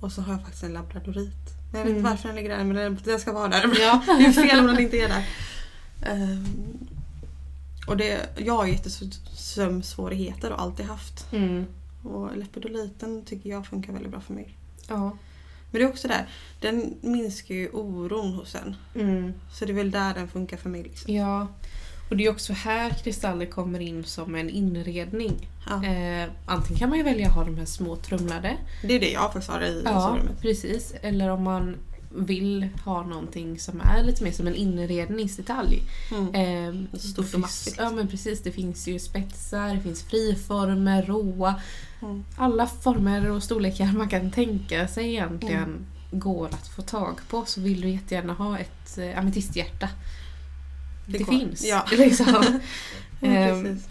och 0.00 0.12
så 0.12 0.22
har 0.22 0.32
jag 0.32 0.42
faktiskt 0.42 0.62
en 0.64 0.72
labradorit. 0.72 1.34
Men 1.72 1.78
jag 1.80 1.84
vet 1.86 1.90
inte 1.96 2.00
Mm. 2.00 2.10
varför 2.10 2.28
den 2.28 2.36
ligger 2.36 2.56
där 2.56 2.64
men 2.64 2.76
den, 2.76 2.98
den 3.04 3.20
ska 3.20 3.32
vara 3.32 3.48
där. 3.48 3.76
Ja. 3.80 4.02
Det 4.18 4.24
är 4.26 4.32
fel 4.32 4.58
om 4.58 4.66
den 4.66 4.78
inte 4.80 4.96
är 4.96 5.08
där. 5.08 5.26
Ehm, 6.02 6.46
och 7.86 7.96
det, 7.96 8.28
jag 8.36 8.56
har 8.56 8.66
jättesömnsvårigheter 8.66 10.52
och 10.52 10.60
alltid 10.60 10.86
haft. 10.86 11.26
Mm. 11.32 11.66
Och 12.02 12.36
lepidoliten 12.36 13.24
tycker 13.24 13.50
jag 13.50 13.66
funkar 13.66 13.92
väldigt 13.92 14.10
bra 14.12 14.20
för 14.20 14.34
mig. 14.34 14.56
Ja. 14.88 15.16
Men 15.70 15.80
det 15.80 15.86
är 15.86 15.88
också 15.88 16.08
där, 16.08 16.28
den 16.60 16.94
minskar 17.00 17.54
ju 17.54 17.68
oron 17.68 18.32
hos 18.34 18.54
en. 18.54 18.76
Mm. 18.94 19.32
Så 19.52 19.64
det 19.64 19.72
är 19.72 19.74
väl 19.74 19.90
där 19.90 20.14
den 20.14 20.28
funkar 20.28 20.56
för 20.56 20.68
mig. 20.70 20.82
Liksom. 20.82 21.14
Ja. 21.14 21.46
Och 22.10 22.16
det 22.16 22.26
är 22.26 22.30
också 22.30 22.52
här 22.52 22.90
kristaller 22.90 23.46
kommer 23.46 23.80
in 23.80 24.04
som 24.04 24.34
en 24.34 24.50
inredning. 24.50 25.48
Ja. 25.68 25.84
Eh, 25.84 26.28
antingen 26.46 26.78
kan 26.78 26.88
man 26.88 26.98
ju 26.98 27.04
välja 27.04 27.28
att 27.28 27.34
ha 27.34 27.44
de 27.44 27.58
här 27.58 27.64
små 27.64 27.96
trumlade. 27.96 28.56
Det 28.82 28.94
är 28.94 29.00
det 29.00 29.10
jag 29.10 29.22
faktiskt 29.32 29.50
har 29.50 29.60
i 29.60 29.82
Ja, 29.84 30.00
sovrummet. 30.00 30.40
precis. 30.40 30.94
Eller 31.02 31.28
om 31.30 31.42
man 31.42 31.76
vill 32.14 32.68
ha 32.84 33.02
någonting 33.06 33.58
som 33.58 33.80
är 33.80 34.02
lite 34.02 34.24
mer 34.24 34.32
som 34.32 34.46
en 34.46 34.54
inredningsdetalj. 34.54 35.82
Mm. 36.10 36.34
Ehm, 36.34 36.88
Stort 36.98 37.30
det 37.30 37.34
och 37.34 37.40
massivt. 37.40 37.74
Ja 37.78 37.90
men 37.90 38.08
precis, 38.08 38.42
det 38.42 38.52
finns 38.52 38.88
ju 38.88 38.98
spetsar, 38.98 39.74
det 39.74 39.80
finns 39.80 40.02
friformer, 40.02 41.02
råa. 41.02 41.54
Mm. 42.02 42.24
Alla 42.36 42.66
former 42.66 43.30
och 43.30 43.42
storlekar 43.42 43.92
man 43.92 44.08
kan 44.08 44.30
tänka 44.30 44.88
sig 44.88 45.08
egentligen 45.08 45.62
Mm. 45.62 45.86
går 46.10 46.46
att 46.46 46.68
få 46.68 46.82
tag 46.82 47.20
på. 47.28 47.44
Så 47.44 47.60
vill 47.60 47.80
du 47.80 47.88
jättegärna 47.88 48.32
ha 48.32 48.58
ett 48.58 48.98
äh, 48.98 49.18
ametisthjärta. 49.18 49.88
Det, 51.06 51.18
går. 51.18 51.24
finns. 51.38 51.64
Ja. 51.64 51.84
Liksom. 51.98 52.60
Ehm, 53.22 53.64
precis. 53.64 53.88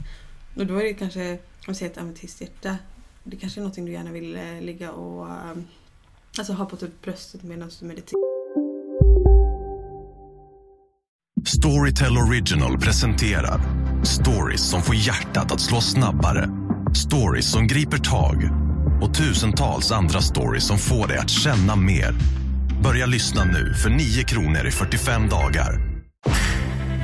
Och 0.56 0.66
då 0.66 0.75
är 0.75 0.84
det 0.84 0.94
kanske, 0.94 1.32
om 1.34 1.38
vi 1.68 1.74
säger 1.75 1.92
ett 1.92 1.98
ametisthjärta, 1.98 2.78
det 3.24 3.36
kanske 3.36 3.60
är 3.60 3.62
någonting 3.62 3.86
du 3.86 3.92
gärna 3.92 4.12
vill 4.12 4.36
eh, 4.36 4.62
ligga 4.62 4.92
och 4.92 5.30
eh, 5.30 5.54
alltså 6.38 6.54
ha 6.54 6.66
på 6.66 6.78
typ 6.78 7.02
bröstet 7.02 7.44
medan 7.44 7.70
du 7.80 7.86
mediterar. 7.86 8.22
Storytel 11.46 12.18
Original 12.18 12.78
presenterar 12.78 13.62
stories 14.04 14.70
som 14.70 14.82
får 14.82 14.96
hjärtat 14.96 15.52
att 15.52 15.62
slå 15.62 15.82
snabbare. 15.82 16.50
Stories 16.96 17.52
som 17.52 17.68
griper 17.68 17.98
tag 17.98 18.50
och 19.02 19.14
tusentals 19.14 19.92
andra 19.92 20.22
stories 20.22 20.68
som 20.68 20.78
får 20.78 21.08
dig 21.08 21.18
att 21.18 21.30
känna 21.30 21.76
mer. 21.76 22.16
Börja 22.84 23.06
lyssna 23.06 23.44
nu 23.44 23.74
för 23.74 23.90
9 23.90 24.24
kronor 24.24 24.68
i 24.68 24.72
45 24.72 25.30
dagar. 25.30 25.92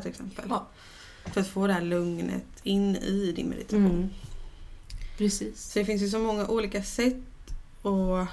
Till 0.00 0.10
exempel. 0.10 0.44
Ja. 0.48 0.66
För 1.24 1.40
att 1.40 1.48
få 1.48 1.66
det 1.66 1.72
här 1.72 1.82
lugnet 1.82 2.46
in 2.62 2.96
i 2.96 3.32
din 3.36 3.48
meditation. 3.48 3.86
mm. 3.86 4.10
Precis. 5.18 5.72
Så 5.72 5.78
det 5.78 5.84
finns 5.84 6.02
ju 6.02 6.08
så 6.08 6.18
många 6.18 6.46
olika 6.46 6.82
sätt 6.82 7.16
och 7.82 8.26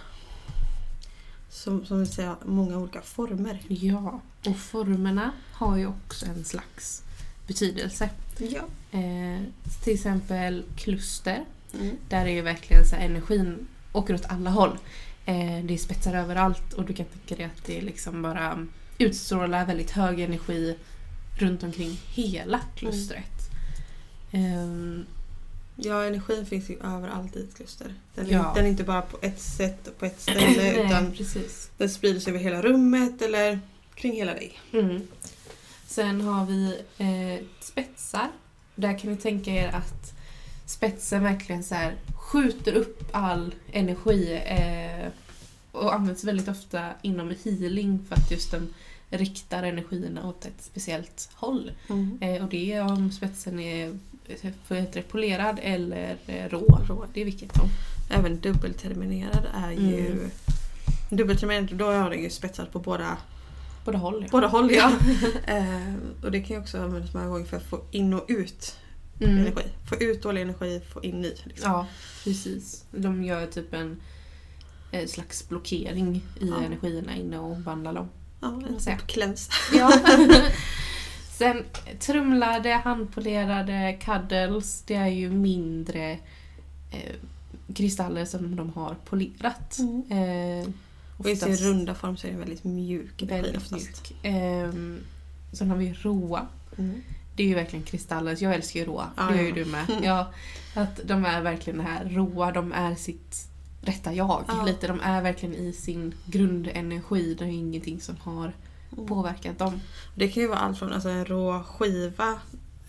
som, 1.49 1.85
som 1.85 1.99
vi 1.99 2.05
säger, 2.05 2.35
många 2.45 2.77
olika 2.77 3.01
former. 3.01 3.59
Ja, 3.67 4.21
och 4.45 4.57
formerna 4.57 5.31
har 5.51 5.77
ju 5.77 5.87
också 5.87 6.25
en 6.25 6.45
slags 6.45 7.03
betydelse. 7.47 8.09
Ja. 8.37 8.61
Eh, 8.99 9.41
till 9.83 9.93
exempel 9.93 10.63
kluster. 10.75 11.45
Mm. 11.73 11.95
Där 12.09 12.25
är 12.25 12.29
ju 12.29 12.41
verkligen 12.41 12.85
så 12.85 12.95
här, 12.95 13.05
energin 13.05 13.67
åker 13.93 14.13
åt 14.13 14.25
alla 14.25 14.49
håll. 14.49 14.77
Eh, 15.25 15.65
det 15.65 15.73
är 15.73 15.77
spetsar 15.77 16.13
överallt 16.13 16.73
och 16.73 16.85
du 16.85 16.93
kan 16.93 17.05
tänka 17.05 17.35
dig 17.35 17.45
att 17.45 17.65
det 17.65 17.81
liksom 17.81 18.21
bara 18.21 18.67
utstrålar 18.97 19.65
väldigt 19.65 19.91
hög 19.91 20.19
energi 20.19 20.77
runt 21.37 21.63
omkring 21.63 21.99
hela 22.13 22.59
klustret. 22.75 23.49
Ehm, 24.31 25.05
Ja, 25.79 26.03
energin 26.05 26.45
finns 26.45 26.69
ju 26.69 26.79
överallt 26.83 27.35
i 27.35 27.39
ett 27.43 27.55
kluster. 27.57 27.93
Den 28.15 28.25
är, 28.25 28.31
Ja. 28.31 28.51
den 28.55 28.65
är 28.65 28.69
inte 28.69 28.83
bara 28.83 29.01
på 29.01 29.17
ett 29.21 29.39
sätt 29.41 29.87
och 29.87 29.97
på 29.99 30.05
ett 30.05 30.21
ställe 30.21 30.39
nej, 30.57 30.85
utan 30.85 31.11
precis. 31.11 31.69
den 31.77 31.89
sprider 31.89 32.19
sig 32.19 32.31
över 32.31 32.39
hela 32.43 32.61
rummet 32.61 33.21
eller 33.21 33.59
kring 33.95 34.13
hela 34.13 34.33
dig. 34.33 34.59
Mm. 34.73 35.07
Sen 35.87 36.21
har 36.21 36.45
vi 36.45 36.81
eh, 36.97 37.45
spetsar. 37.59 38.27
Där 38.75 38.99
kan 38.99 39.11
ni 39.11 39.17
tänka 39.17 39.51
er 39.51 39.67
att 39.67 40.13
spetsen 40.65 41.23
verkligen 41.23 41.63
så 41.63 41.75
här 41.75 41.95
skjuter 42.15 42.73
upp 42.73 43.03
all 43.11 43.55
energi 43.71 44.41
eh, 44.45 45.11
och 45.71 45.93
används 45.93 46.23
väldigt 46.23 46.47
ofta 46.47 46.89
inom 47.01 47.35
healing 47.43 48.05
för 48.09 48.15
att 48.15 48.31
just 48.31 48.51
den 48.51 48.73
riktar 49.09 49.63
energierna 49.63 50.27
åt 50.29 50.45
ett 50.45 50.61
speciellt 50.61 51.29
håll. 51.33 51.71
Eh, 52.21 52.43
och 52.43 52.49
det 52.49 52.73
är 52.73 52.81
om 52.91 53.11
spetsen 53.11 53.59
är 53.59 53.97
eh, 54.27 54.51
heter 54.77 55.01
polerad 55.01 55.59
eller 55.63 56.17
eh, 56.27 56.49
rå. 56.49 56.79
Rå. 56.87 57.05
Det 57.13 57.21
är 57.21 57.25
vilket 57.25 57.55
som. 57.55 57.69
Även 58.09 58.39
dubbelterminerad 58.39 59.47
är 59.53 59.71
ju... 59.71 60.07
Mm. 60.11 60.29
Dubbelterminerad, 61.09 61.75
då 61.77 61.85
har 61.85 62.09
den 62.09 62.23
ju 62.23 62.29
spetsat 62.29 62.71
på 62.73 62.79
båda, 62.79 63.17
Båda 63.85 63.97
håll. 63.97 64.21
Ja. 64.23 64.27
båda 64.31 64.47
håll. 64.47 64.71
Ja. 64.71 64.91
eh, 65.47 65.93
och 66.23 66.31
det 66.31 66.41
kan 66.41 66.55
ju 66.55 66.61
också 66.61 66.81
användas 66.81 67.13
många 67.13 67.27
gånger 67.27 67.45
för 67.45 67.57
att 67.57 67.63
få 67.69 67.81
in 67.91 68.13
och 68.13 68.25
ut 68.27 68.75
Mm. 69.21 69.37
energi. 69.37 69.61
Få 69.89 69.95
ut 69.95 70.21
dålig 70.23 70.41
energi, 70.41 70.81
få 70.93 71.03
in 71.03 71.21
ny. 71.21 71.33
Liksom. 71.43 71.71
Ja, 71.71 71.87
precis. 72.23 72.85
De 72.91 73.23
gör 73.23 73.45
typ 73.47 73.73
en 73.73 74.01
eh, 74.91 75.07
slags 75.07 75.49
blockering 75.49 76.15
i 76.39 76.47
Ja. 76.47 76.63
energierna 76.63 77.15
inne 77.15 77.39
och 77.39 77.57
vandlar 77.57 77.93
dem. 77.93 78.09
Ja, 78.39 78.61
en 78.69 78.79
säga. 78.79 78.97
cleanse. 78.97 79.51
Ja. 79.73 79.93
Sen 81.37 81.63
trumlade, 81.99 82.73
handpolerade 82.73 83.97
cuddles, 84.01 84.81
det 84.87 84.95
är 84.95 85.07
ju 85.07 85.29
mindre 85.29 86.11
eh, 86.91 87.15
kristaller 87.75 88.25
som 88.25 88.55
de 88.55 88.69
har 88.69 88.95
polerat. 89.05 89.77
Eh, 90.09 90.69
Och 91.17 91.29
i 91.29 91.35
sin 91.35 91.55
runda 91.55 91.95
form 91.95 92.17
så 92.17 92.27
är 92.27 92.31
den 92.31 92.39
väldigt 92.39 92.63
mjuk 92.63 93.21
väldigt 93.21 93.71
mjuk. 93.71 94.25
Eh, 94.25 94.71
sen 95.53 95.69
har 95.69 95.77
vi 95.77 95.93
råa. 95.93 96.47
Mm. 96.77 97.01
Det 97.35 97.43
är 97.43 97.47
ju 97.47 97.55
verkligen 97.55 97.85
kristaller. 97.85 98.37
Jag 98.39 98.55
älskar 98.55 98.79
ju 98.79 98.85
råa. 98.85 99.09
Ja, 99.17 99.23
det 99.23 99.35
gör 99.35 99.43
ju 99.43 99.49
ja. 99.49 99.55
du 99.55 99.65
med. 99.65 99.85
Ja, 100.03 100.31
att 100.75 100.99
de 101.05 101.25
är 101.25 101.41
verkligen 101.41 101.77
det 101.77 101.83
här 101.85 102.05
råa, 102.05 102.51
de 102.51 102.71
är 102.73 102.95
sitt 102.95 103.47
rätta 103.87 104.13
jag. 104.13 104.43
Ja. 104.47 104.63
Lite. 104.65 104.87
De 104.87 104.99
är 105.01 105.21
verkligen 105.21 105.55
i 105.55 105.73
sin 105.73 106.13
grundenergi. 106.25 107.33
Det 107.33 107.43
är 107.45 107.49
ingenting 107.49 108.01
som 108.01 108.15
har 108.23 108.53
Mm. 108.91 109.07
påverkat 109.07 109.59
dem. 109.59 109.79
Det 110.15 110.27
kan 110.27 110.43
ju 110.43 110.49
vara 110.49 110.59
allt 110.59 110.79
från 110.79 110.93
alltså, 110.93 111.09
en 111.09 111.25
rå 111.25 111.63
skiva 111.63 112.39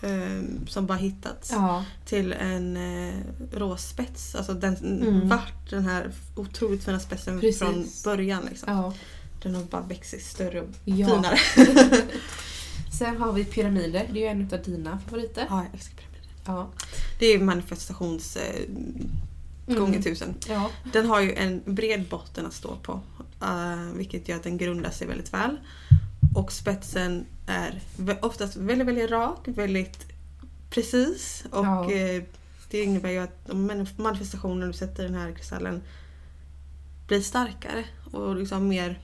eh, 0.03 0.43
som 0.69 0.87
bara 0.87 0.99
hittats 0.99 1.51
Ja, 1.53 1.85
till 2.05 2.33
en 2.33 2.77
eh, 2.77 3.15
rå 3.53 3.77
spets. 3.77 4.35
Alltså 4.35 4.55
den, 4.55 4.77
Mm. 4.77 5.29
vart 5.29 5.71
den 5.71 5.85
här 5.85 6.11
otroligt 6.37 6.85
fina 6.85 7.01
spetsen 7.01 7.41
Precis. 7.41 7.59
från 7.59 7.87
början. 8.05 8.43
Liksom. 8.51 8.73
ja. 8.73 8.93
Den 9.43 9.55
har 9.55 9.63
bara 9.63 9.83
växt 9.83 10.11
sig 10.11 10.21
större 10.21 10.61
och 10.61 10.69
finare. 10.85 11.39
Sen 12.99 13.17
har 13.17 13.33
vi 13.33 13.45
pyramider. 13.45 14.07
Det 14.13 14.19
är 14.19 14.23
ju 14.23 14.27
en 14.27 14.49
av 14.53 14.63
dina 14.63 14.99
favoriter. 14.99 15.47
Ja, 15.51 15.57
jag 15.65 15.75
älskar 15.75 15.97
pyramider. 15.97 16.35
Ja. 16.47 16.69
Det 17.19 17.27
är 17.27 17.39
manifestations 17.41 18.37
eh. 18.37 18.63
Gånger 19.77 20.03
tusen. 20.03 20.35
Ja. 20.49 20.71
Den 20.93 21.07
har 21.07 21.21
ju 21.21 21.35
en 21.35 21.63
bred 21.67 22.05
botten 22.09 22.47
att 22.47 22.53
stå 22.55 22.77
på. 22.77 23.01
eh, 23.43 23.93
vilket 23.95 24.29
gör 24.29 24.37
att 24.37 24.43
den 24.43 24.59
grundar 24.59 24.91
sig 24.91 25.07
väldigt 25.07 25.35
väl. 25.35 25.57
Och 26.35 26.53
spetsen 26.53 27.27
är 27.47 27.81
oftast 28.23 28.57
väldigt, 28.57 28.89
väldigt 28.89 29.11
rak, 29.11 29.39
väldigt 29.45 29.99
precis. 30.71 31.45
Och 31.51 31.67
Ja. 31.67 31.91
eh, 31.93 32.23
det 32.71 32.83
innebär 32.83 33.11
ju 33.11 33.19
att 33.19 33.49
manifestationen 33.99 34.69
du 34.69 34.73
sätter 34.73 35.03
i 35.05 35.07
den 35.07 35.15
här 35.15 35.33
kristallen 35.33 35.83
blir 37.07 37.21
starkare 37.21 37.85
och 38.13 38.37
liksom 38.37 38.69
mer 38.69 38.99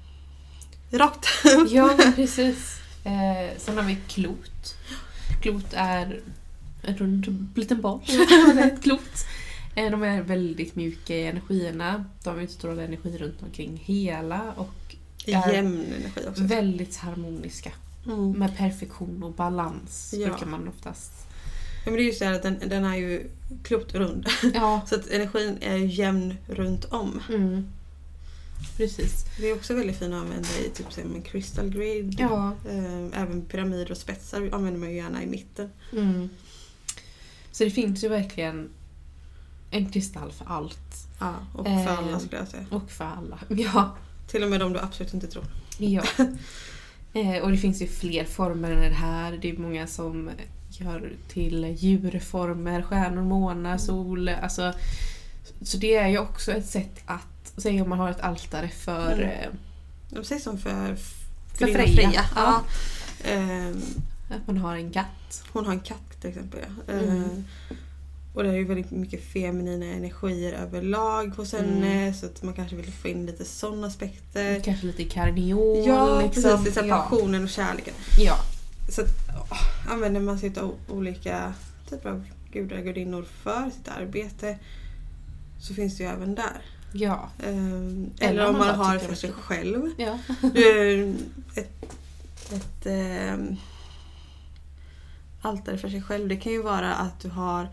rakt. 0.90 1.26
ja, 1.71 1.97
precis. 2.16 2.78
Eh, 3.04 3.59
sen 3.59 3.76
har 3.76 3.85
vi 3.85 3.97
klot. 4.09 4.75
Klot 5.42 5.66
är 5.73 6.21
en 6.83 6.97
rund 6.97 7.49
liten 7.54 7.80
boll. 7.80 8.00
Ett 8.59 8.83
klot. 8.83 9.26
Eh, 9.75 9.90
de 9.90 10.02
är 10.02 10.23
väldigt 10.23 10.76
mjuka 10.76 11.16
i 11.16 11.26
energierna. 11.26 12.04
De 12.25 12.38
utstrålar 12.40 12.83
energi 12.83 13.19
runt 13.19 13.43
omkring 13.43 13.83
hela 13.85 14.52
och 14.57 14.97
är 15.26 15.52
Jämn 15.52 15.85
energi 16.00 16.21
också. 16.28 16.43
väldigt 16.43 16.97
harmoniska. 16.97 17.73
Mm. 18.07 18.33
Med 18.33 18.57
perfektion 18.57 19.23
och 19.23 19.33
balans 19.33 20.14
Ja. 20.19 20.26
brukar 20.28 20.47
man 20.47 20.69
oftast... 20.69 21.12
Ja, 21.85 21.90
men 21.90 21.95
det 21.95 22.02
är 22.02 22.07
ju 22.07 22.12
så 22.12 22.25
här 22.25 22.33
att 22.33 22.43
den, 22.43 22.59
den 22.69 22.85
är 22.85 22.97
ju 22.97 23.31
klokt 23.62 23.95
rund. 23.95 24.26
Ja, 24.54 24.81
Så 24.87 24.95
att 24.95 25.07
energin 25.11 25.59
är 25.61 25.76
ju 25.76 25.87
jämn 25.87 26.35
runt 26.49 26.85
om. 26.85 27.21
mm. 27.28 27.66
precis. 28.76 29.25
Det 29.40 29.50
är 29.50 29.54
också 29.54 29.75
väldigt 29.75 29.97
fint 29.99 30.14
att 30.14 30.21
använda 30.21 30.49
i 30.66 30.71
typ 30.75 30.93
som 30.93 31.14
en 31.14 31.23
crystal 31.23 31.69
grid. 31.71 32.16
Ja. 32.19 32.52
Eh, 32.69 33.21
Även 33.23 33.45
pyramider 33.45 33.90
och 33.90 33.97
spetsar 33.97 34.49
använder 34.52 34.81
man 34.81 34.90
ju 34.90 34.97
gärna 34.97 35.23
i 35.23 35.26
mitten. 35.26 35.71
Mm. 35.93 36.28
Så 37.52 37.64
det 37.64 37.71
finns 37.71 38.04
ju 38.04 38.09
verkligen 38.09 38.69
en 39.75 39.90
kristall 39.90 40.33
för 40.33 40.45
allt. 40.49 41.07
Ja, 41.21 41.35
och 41.54 41.64
för 41.66 41.73
Eh. 41.73 41.99
alla 41.99 42.21
skulle 42.21 42.37
jag 42.37 42.49
säga. 42.49 42.64
Och 42.71 42.90
för 42.90 43.04
alla. 43.04 43.38
Ja. 43.49 43.97
Till 44.28 44.43
och 44.43 44.50
med 44.50 44.61
de 44.61 44.73
du 44.73 44.78
absolut 44.81 45.14
inte 45.14 45.26
tror. 45.26 45.45
ja. 45.78 46.02
Eh, 47.16 47.43
och 47.43 47.50
det 47.50 47.57
finns 47.57 47.83
ju 47.83 47.87
fler 47.87 48.25
former 48.25 48.71
än 48.71 48.81
det 48.81 48.95
här. 48.97 49.33
Det 49.43 49.50
är 49.50 49.57
många 49.57 49.87
som 49.87 50.31
gör 50.69 51.12
till 51.28 51.64
djurformer, 51.78 52.83
stjärnor, 52.83 53.23
månar, 53.23 53.78
sol. 53.78 54.28
Alltså, 54.28 54.73
så 55.62 55.76
det 55.76 55.95
är 55.97 56.09
ju 56.09 56.19
också 56.19 56.52
ett 56.52 56.66
sätt 56.66 57.00
att, 57.07 57.52
säg 57.57 57.83
om 57.83 57.88
man 57.88 57.99
har 57.99 58.11
ett 58.11 58.21
altare 58.21 58.69
för, 58.69 59.12
Mm. 59.12 59.28
eh, 59.31 59.49
Precis 60.14 60.43
som 60.45 60.59
för, 60.59 60.97
för 61.54 61.66
gudinnan 61.66 61.87
Freja. 61.95 62.25
Ja. 62.37 62.62
Ehm, 63.25 63.83
Att 64.31 64.47
man 64.47 64.57
har 64.57 64.76
en 64.76 64.90
katt. 64.93 65.45
hon 65.52 65.66
har 65.66 65.73
en 65.73 65.81
katt 65.81 66.21
till 66.21 66.31
exempel. 66.31 66.61
Ja. 66.87 66.93
Mm. 66.93 67.45
Och 68.35 68.43
det 68.43 68.49
är 68.49 68.55
ju 68.55 68.64
väldigt 68.64 68.91
mycket 68.91 69.25
feminina 69.33 69.87
energier 69.87 70.53
överlag 70.53 71.26
hos 71.37 71.55
Mm. 71.55 71.67
henne. 71.83 72.14
Så 72.14 72.26
att 72.26 72.43
man 72.43 72.55
kanske 72.55 72.76
vill 72.76 72.93
få 72.93 73.09
in 73.09 73.26
lite 73.26 73.45
sådana 73.45 73.87
aspekter. 73.87 74.61
Kanske 74.61 74.87
lite 74.87 75.05
karneol. 75.05 75.87
Ja, 75.87 76.21
liksom. 76.21 76.43
precis. 76.43 76.75
Det 76.75 76.87
ja. 76.87 76.97
passionen 76.97 77.43
och 77.45 77.49
kärleken. 77.50 77.95
ja. 78.19 78.37
Så 78.88 79.00
att, 79.03 79.09
åh, 79.50 79.93
använder 79.93 80.21
man 80.21 80.38
sig 80.38 80.53
av 80.59 80.75
olika 80.88 81.55
typer 81.91 82.09
av 82.11 82.25
gudar 82.53 82.76
och 82.79 82.85
gudinnor 82.85 83.23
för 83.43 83.71
sitt 83.71 83.88
arbete 83.88 84.59
så 85.61 85.75
finns 85.75 85.97
det 85.97 86.05
ju 86.05 86.11
även 86.11 86.35
där. 86.35 86.62
ja. 86.93 87.29
Ehm, 87.47 88.11
Eller 88.19 88.31
eller 88.33 88.47
om 88.47 88.53
man 88.59 88.67
man 88.67 88.75
har 88.79 88.99
för 88.99 89.09
det 89.11 89.17
sig 89.17 89.31
kul. 89.31 89.38
själv. 89.43 89.91
ja. 89.97 90.19
Ett 91.57 91.85
ett 92.53 92.87
ehm, 92.87 93.57
altare 95.43 95.79
för 95.79 95.88
sig 95.88 96.03
själv. 96.03 96.29
Det 96.29 96.37
kan 96.37 96.53
ju 96.53 96.62
vara 96.62 96.95
att 96.95 97.21
du 97.21 97.29
har 97.29 97.69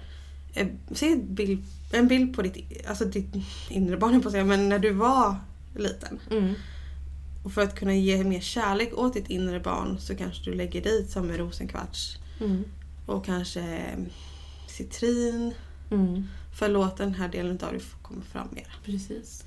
se 0.91 1.12
en 1.12 1.36
bild, 1.36 1.63
en 1.91 2.08
bild 2.08 2.36
på 2.36 2.41
ditt, 2.41 2.88
alltså 2.88 3.05
ditt 3.05 3.36
inre 3.70 3.98
barn, 3.98 4.22
på 4.24 4.31
säga, 4.31 4.46
men 4.46 4.70
när 4.70 4.79
du 4.79 4.91
var 4.93 5.36
liten. 5.75 6.20
Mm. 6.31 6.53
Och 7.43 7.51
för 7.51 7.62
att 7.62 7.75
kunna 7.75 7.96
ge 7.96 8.24
mer 8.24 8.39
kärlek 8.41 8.98
åt 8.98 9.13
ditt 9.13 9.29
inre 9.29 9.60
barn 9.60 10.00
så 10.00 10.15
kanske 10.15 10.43
du 10.50 10.53
lägger 10.55 10.81
dit 10.81 11.10
som 11.10 11.29
en 11.29 11.38
rosenkvarts 11.38 12.17
Mm. 12.41 12.63
och 13.05 13.25
kanske 13.25 13.62
eh, 13.62 14.00
citrin. 14.67 15.53
Mm. 15.91 16.27
För 16.60 16.65
att 16.65 16.72
låta 16.72 17.03
den 17.03 17.13
här 17.13 17.27
delen 17.29 17.60
av 17.63 17.72
dig 17.72 17.81
komma 18.01 18.22
fram 18.31 18.48
mer. 18.51 18.75
Precis. 18.86 19.43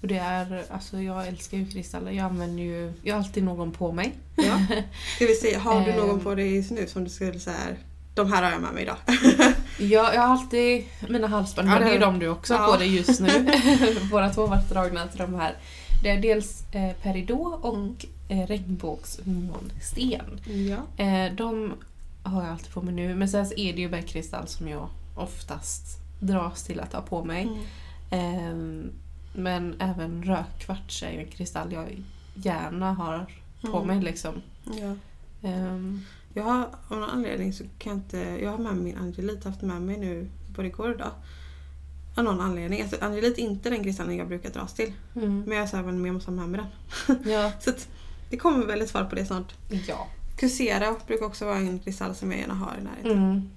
Och 0.00 0.08
det 0.08 0.16
är, 0.18 0.64
alltså 0.70 1.00
jag 1.00 1.26
älskar 1.28 1.58
ju 1.58 1.66
kristaller. 1.70 2.10
Jag 2.12 2.24
använder 2.24 2.62
ju, 2.62 2.92
jag 3.02 3.14
har 3.14 3.22
alltid 3.24 3.44
någon 3.44 3.72
på 3.72 3.92
mig. 3.92 4.12
Ja. 4.36 4.66
Ska 5.16 5.26
vi 5.26 5.34
se, 5.34 5.54
har 5.58 5.86
du 5.86 5.92
någon 5.92 6.10
Ehm. 6.18 6.20
på 6.20 6.34
dig 6.34 6.54
just 6.56 6.70
nu 6.70 6.86
som 6.86 7.04
du 7.04 7.10
skulle 7.10 7.40
säga 7.40 7.56
de 8.14 8.32
här 8.32 8.42
har 8.42 8.50
jag 8.50 8.60
med 8.62 8.72
mig 8.72 8.82
idag. 8.82 8.96
Jag, 9.78 10.14
jag 10.14 10.20
har 10.20 10.28
alltid 10.28 10.84
mina 11.08 11.26
halsband, 11.26 11.68
Ja, 11.68 11.72
men 11.72 11.82
det 11.82 11.88
är 11.88 11.92
ju 11.92 11.98
de 11.98 12.18
du 12.18 12.28
också 12.28 12.54
har 12.54 12.66
Ja. 12.66 12.72
på 12.72 12.78
dig 12.78 12.96
just 12.96 13.20
nu. 13.20 13.50
Båda 14.10 14.30
två 14.30 14.40
har 14.40 14.48
varit 14.48 14.68
dragna 14.70 15.06
till 15.06 15.18
de 15.18 15.34
här. 15.34 15.54
Det 16.02 16.10
är 16.10 16.20
dels 16.20 16.64
eh, 16.72 16.92
peridot 17.02 17.64
och 17.64 17.74
Mm. 17.76 17.96
eh, 18.28 18.46
regnbågsmånsten. 18.46 20.40
Ja. 20.68 21.04
Eh, 21.04 21.32
de 21.34 21.72
har 22.22 22.42
jag 22.42 22.52
alltid 22.52 22.72
på 22.72 22.82
mig 22.82 22.94
nu. 22.94 23.14
Men 23.14 23.28
sen 23.28 23.46
så 23.46 23.54
är 23.56 23.72
det 23.72 23.80
ju 23.80 23.88
bergkristall 23.88 24.48
som 24.48 24.68
jag 24.68 24.88
oftast 25.16 25.82
dras 26.20 26.62
till 26.64 26.80
att 26.80 26.92
ha 26.92 27.00
på 27.00 27.24
mig. 27.24 27.42
Mm. 27.42 27.58
Ehm, 28.10 28.90
men 29.34 29.74
även 29.80 30.22
rökkvarts 30.24 31.02
är 31.02 31.10
ju 31.10 31.18
en 31.20 31.30
kristall 31.30 31.72
jag 31.72 32.02
gärna 32.34 32.92
har 32.92 33.26
på 33.70 33.76
Mm. 33.76 33.86
mig. 33.86 34.00
Liksom. 34.04 34.34
ja. 34.64 34.94
Ehm, 35.48 36.04
Jag 36.34 36.42
har 36.42 36.68
av 36.88 36.98
någon 36.98 37.10
anledning 37.10 37.52
så 37.52 37.64
kan 37.78 37.90
jag 37.92 37.96
inte... 37.98 38.18
Jag 38.18 38.50
har 38.50 38.58
med 38.58 38.76
min 38.76 38.96
angelit, 38.98 39.44
haft 39.44 39.62
med 39.62 39.82
mig 39.82 39.98
nu 39.98 40.30
både 40.56 40.68
igår 40.68 40.88
och 40.88 40.94
idag. 40.94 41.10
Av 42.14 42.24
någon 42.24 42.40
anledning. 42.40 42.82
Alltså, 42.82 42.96
angelit 43.00 43.38
är 43.38 43.42
inte 43.42 43.70
den 43.70 43.84
kristallen 43.84 44.16
jag 44.16 44.28
brukar 44.28 44.50
dras 44.50 44.74
till. 44.74 44.92
mm, 45.14 45.42
Men 45.46 45.58
jag 45.58 45.68
så 45.68 45.76
även 45.76 46.00
med 46.02 46.08
jag 46.08 46.14
måste 46.14 46.30
ha 46.30 46.36
med 46.36 46.48
mig 46.48 46.60
den. 47.06 47.32
ja, 47.32 47.52
Så 47.60 47.70
att 47.70 47.88
det 48.30 48.36
kommer 48.36 48.66
väl 48.66 48.80
ett 48.82 48.90
svar 48.90 49.04
på 49.04 49.14
det 49.14 49.26
snart. 49.26 49.54
ja. 49.88 50.08
Kusera 50.36 50.96
brukar 51.06 51.26
också 51.26 51.44
vara 51.44 51.56
en 51.56 51.78
kristall 51.78 52.14
som 52.14 52.30
jag 52.32 52.40
gärna 52.40 52.54
har 52.54 52.76
i 52.80 52.82
närheten. 52.84 53.12
Mm. 53.24 53.50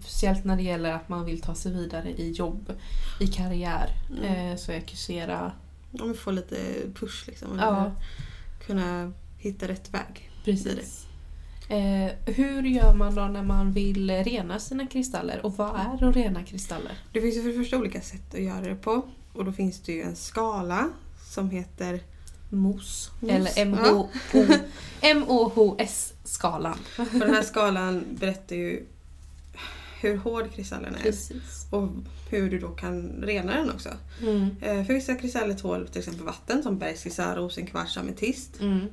Speciellt 0.00 0.44
när 0.44 0.56
det 0.56 0.62
gäller 0.62 0.92
att 0.92 1.08
man 1.08 1.24
vill 1.24 1.40
ta 1.40 1.54
sig 1.54 1.72
vidare 1.72 2.10
i 2.10 2.30
jobb, 2.32 2.72
i 3.20 3.26
karriär. 3.26 3.88
Mm. 4.10 4.50
Eh, 4.52 4.56
så 4.56 4.72
är 4.72 4.80
Kusera, 4.80 5.52
Om 6.00 6.08
vi 6.08 6.14
får 6.14 6.32
lite 6.32 6.56
push 6.94 7.24
liksom. 7.26 7.58
Ja. 7.58 7.92
kunna 8.66 9.12
hitta 9.38 9.68
rätt 9.68 9.94
väg. 9.94 10.30
precis. 10.44 11.03
Eh, 11.68 12.12
hur 12.34 12.62
gör 12.62 12.94
man 12.94 13.14
då 13.14 13.24
när 13.24 13.42
man 13.42 13.72
vill 13.72 14.10
rena 14.10 14.58
sina 14.58 14.86
kristaller? 14.86 15.46
Och 15.46 15.56
vad 15.56 15.80
är 15.80 16.08
att 16.08 16.16
rena 16.16 16.44
kristaller? 16.44 16.98
Det 17.12 17.20
finns 17.20 17.36
ju 17.36 17.42
för 17.42 17.48
det 17.48 17.54
första 17.54 17.78
olika 17.78 18.00
sätt 18.00 18.34
att 18.34 18.40
göra 18.40 18.60
det 18.60 18.74
på. 18.74 19.02
Och 19.32 19.44
då 19.44 19.52
finns 19.52 19.80
det 19.82 19.92
ju 19.92 20.02
en 20.02 20.16
skala 20.16 20.90
som 21.34 21.50
heter 21.50 22.00
MOS. 22.50 23.10
Eller 23.28 23.52
ja. 23.58 24.08
MOHS-skalan. 25.14 26.78
Och 26.98 27.18
den 27.18 27.34
här 27.34 27.42
skalan 27.42 28.04
berättar 28.10 28.56
ju 28.56 28.86
hur 30.00 30.16
hård 30.16 30.52
kristallen 30.52 30.94
är. 30.94 31.02
Precis. 31.02 31.66
Och 31.70 31.88
hur 32.30 32.50
du 32.50 32.58
då 32.58 32.68
kan 32.68 33.22
rena 33.22 33.56
den 33.56 33.70
också. 33.70 33.88
Mm. 34.22 34.56
Eh, 34.60 34.86
För 34.86 34.94
vissa 34.94 35.14
kristaller 35.14 35.54
tål 35.54 35.88
till 35.88 35.98
exempel 35.98 36.24
vatten 36.24 36.62
som 36.62 36.78
bergskristall, 36.78 37.36
rosenkvarts, 37.36 37.96
ametist. 37.96 38.60
Mm. 38.60 38.86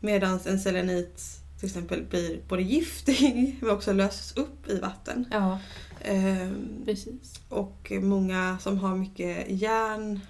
Medan 0.00 0.40
en 0.44 0.60
selenit 0.60 1.37
till 1.58 1.66
exempel 1.66 2.02
blir 2.02 2.40
både 2.48 2.62
giftig 2.62 3.56
men 3.60 3.70
också 3.70 3.92
löses 3.92 4.36
upp 4.36 4.68
i 4.68 4.78
vatten. 4.78 5.24
Ja, 5.30 5.58
Ehm, 6.00 6.82
precis. 6.84 7.40
Och 7.48 7.92
många 8.02 8.58
som 8.60 8.78
har 8.78 8.96
mycket 8.96 9.50
järn 9.50 10.20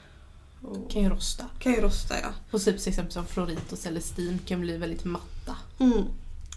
och 0.62 0.90
Kan 0.90 1.02
ju 1.02 1.08
rosta. 1.08 1.44
kan 1.58 1.72
ju 1.72 1.80
rosta 1.80 2.14
ja. 2.22 2.28
Och 2.50 2.62
typ 2.62 2.78
till 2.78 2.88
exempel 2.88 3.12
som 3.12 3.26
florit 3.26 3.72
och 3.72 3.78
celestin 3.78 4.38
kan 4.46 4.60
bli 4.60 4.76
väldigt 4.76 5.04
matta. 5.04 5.56
Mm. 5.78 6.04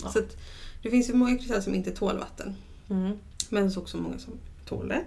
Ja. 0.03 0.09
Så 0.09 0.19
att 0.19 0.37
det 0.83 0.89
finns 0.89 1.09
ju 1.09 1.13
många 1.13 1.37
kristaller 1.37 1.61
som 1.61 1.75
inte 1.75 1.91
tål 1.91 2.17
vatten. 2.17 2.55
Mm. 2.89 3.17
Men 3.49 3.71
så 3.71 3.79
också 3.81 3.97
många 3.97 4.19
som 4.19 4.33
tål 4.65 4.87
det. 4.87 5.05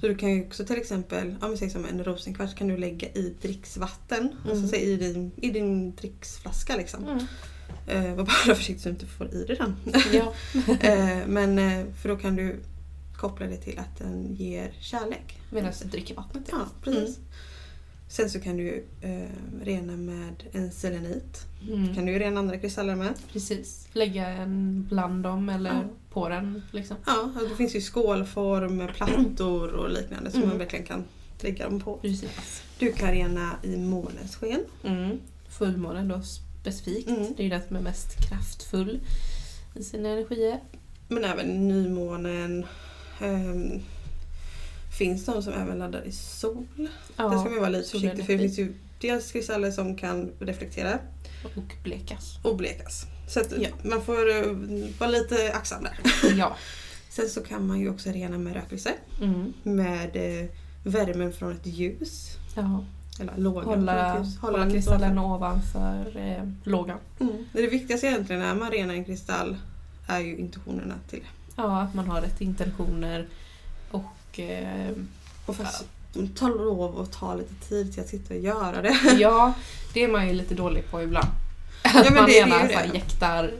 Så 0.00 0.08
du 0.08 0.16
kan 0.16 0.30
ju 0.34 0.46
också 0.46 0.64
till 0.64 0.76
exempel, 0.76 1.36
om 1.40 1.50
vi 1.50 1.56
säger 1.56 1.72
som 1.72 1.84
en 1.84 2.04
rosenkvarts 2.04 2.54
kan 2.54 2.68
du 2.68 2.76
lägga 2.76 3.08
i 3.08 3.34
dricksvatten. 3.42 4.18
Mm. 4.20 4.50
Alltså 4.50 4.68
säg 4.68 4.82
i 4.82 4.96
din, 4.96 5.30
i 5.36 5.50
din 5.50 5.94
dricksflaska 5.94 6.76
liksom. 6.76 7.04
Mm. 7.04 7.26
Eh, 7.86 8.14
var 8.14 8.24
bara 8.24 8.54
försiktig 8.54 8.80
så 8.80 8.88
du 8.88 8.92
inte 8.92 9.06
får 9.06 9.34
i 9.34 9.44
dig 9.44 9.56
den. 9.56 9.76
Ja. 10.12 10.32
eh, 10.80 11.26
men 11.26 11.58
eh, 11.58 11.84
för 12.02 12.08
då 12.08 12.16
kan 12.16 12.36
du 12.36 12.56
koppla 13.16 13.46
det 13.46 13.56
till 13.56 13.78
att 13.78 13.98
den 13.98 14.34
ger 14.34 14.72
kärlek. 14.80 15.38
Medan 15.50 15.72
du 15.82 15.88
dricker 15.88 16.14
vattnet. 16.14 16.48
Ja, 16.52 16.66
precis. 16.82 17.18
Sen 18.08 18.30
så 18.30 18.40
kan 18.40 18.56
du 18.56 18.84
eh, 19.00 19.28
rena 19.64 19.92
med 19.96 20.42
en 20.52 20.70
selenit. 20.72 21.46
Mm. 21.70 21.94
kan 21.94 22.06
du 22.06 22.18
rena 22.18 22.40
andra 22.40 22.58
kristaller 22.58 22.94
med. 22.96 23.14
Precis. 23.32 23.88
Lägga 23.92 24.26
en 24.28 24.86
bland 24.88 25.22
dem 25.22 25.48
eller 25.48 25.70
Ja. 25.74 25.82
på 26.10 26.28
den. 26.28 26.62
Liksom. 26.70 26.96
Ja, 27.06 27.30
det 27.50 27.56
finns 27.56 27.76
ju 27.76 27.80
skålform, 27.80 28.88
plattor 28.94 29.68
och 29.68 29.90
liknande 29.90 30.30
som 30.30 30.38
Mm. 30.40 30.48
man 30.48 30.58
verkligen 30.58 30.86
kan 30.86 31.04
lägga 31.40 31.64
dem 31.68 31.80
på. 31.80 31.96
Precis. 31.96 32.62
Du 32.78 32.92
kan 32.92 33.10
rena 33.10 33.52
i 33.62 33.76
månens 33.76 34.36
sken. 34.36 34.60
Mm. 34.84 35.18
Fullmånen 35.48 36.08
då 36.08 36.20
specifikt. 36.72 37.08
Mm. 37.08 37.34
Det 37.36 37.42
är 37.42 37.44
ju 37.44 37.50
den 37.50 37.62
som 37.68 37.76
är 37.76 37.80
mest 37.80 38.28
kraftfull 38.28 39.00
i 39.74 39.82
sina 39.84 40.08
energier. 40.08 40.60
Men 41.08 41.24
även 41.24 41.68
nymånen. 41.68 42.66
Ehm, 43.20 43.80
finns 44.98 45.24
de 45.24 45.42
som 45.42 45.52
även 45.52 45.78
laddar 45.78 46.06
i 46.06 46.12
sol. 46.12 46.66
Ja, 47.16 47.28
Där 47.28 47.38
ska 47.38 47.50
man 47.50 47.58
vara 47.60 47.68
lite 47.68 47.90
försiktig 47.90 48.26
för 48.26 48.32
det 48.32 48.38
finns 48.38 48.58
ju 48.58 48.74
dels 49.00 49.32
kristaller 49.32 49.70
som 49.70 49.96
kan 49.96 50.30
reflektera 50.40 50.98
Och 51.44 51.72
blekas. 51.84 52.38
och 52.42 52.56
blekas. 52.56 53.04
Så 53.28 53.40
Ja. 53.60 53.68
man 53.84 54.02
får 54.04 54.30
eh, 54.36 54.52
vara 54.98 55.10
lite 55.10 55.52
aktsam 55.54 55.82
där. 55.82 55.98
Ja. 56.36 56.56
Sen 57.10 57.28
så 57.28 57.40
kan 57.40 57.66
man 57.66 57.80
ju 57.80 57.90
också 57.90 58.10
rena 58.10 58.38
med 58.38 58.54
rökelse. 58.54 58.92
Mm. 59.22 59.52
Med 59.62 60.16
eh, 60.16 60.48
värmen 60.84 61.32
från 61.32 61.52
ett 61.52 61.66
ljus. 61.66 62.30
ja. 62.56 62.84
Eller 63.20 63.32
lågan 63.36 63.64
Hålla, 63.64 64.24
hålla 64.40 64.58
den 64.58 64.70
kristallen 64.70 65.18
ovanför. 65.18 66.16
eh, 66.16 66.48
lågan. 66.64 66.98
Mm. 67.20 67.32
Det 67.52 67.66
viktigaste 67.66 68.06
egentligen 68.06 68.42
när 68.42 68.54
man 68.54 68.70
renar 68.70 68.94
en 68.94 69.04
kristall 69.04 69.56
är 70.06 70.20
ju 70.20 70.36
intentionerna 70.36 70.94
till 71.10 71.18
det. 71.18 71.26
Ja, 71.62 71.80
att 71.80 71.94
man 71.94 72.08
har 72.10 72.20
rätt 72.20 72.40
intentioner 72.40 73.26
och 73.90 74.40
eh, 74.40 74.90
Och 75.46 75.56
fast 75.56 75.84
ta 76.38 76.48
lov 76.48 77.00
att 77.00 77.12
ta 77.12 77.34
lite 77.34 77.54
tid 77.68 77.92
till 77.92 78.02
att 78.02 78.08
sitta 78.08 78.34
och 78.34 78.40
göra 78.40 78.82
det. 78.82 78.96
ja, 79.18 79.52
det 79.94 80.04
är 80.04 80.08
man 80.08 80.26
ju 80.28 80.32
lite 80.34 80.54
dålig 80.54 80.90
på 80.90 81.02
ibland. 81.02 81.28
Ja, 81.84 81.90
Att 82.00 82.04
men 82.04 82.14
man 82.14 82.24
det- 82.26 82.30
det 82.32 82.38
är 82.40 82.46
gärna 82.48 82.54
här 82.74 82.88
det. 82.88 82.94
jäktar 82.94 83.52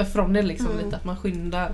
ifrån 0.00 0.32
det 0.32 0.42
liksom 0.42 0.66
Mm. 0.66 0.84
lite, 0.84 0.96
att 0.96 1.04
man 1.04 1.16
skyndar. 1.16 1.72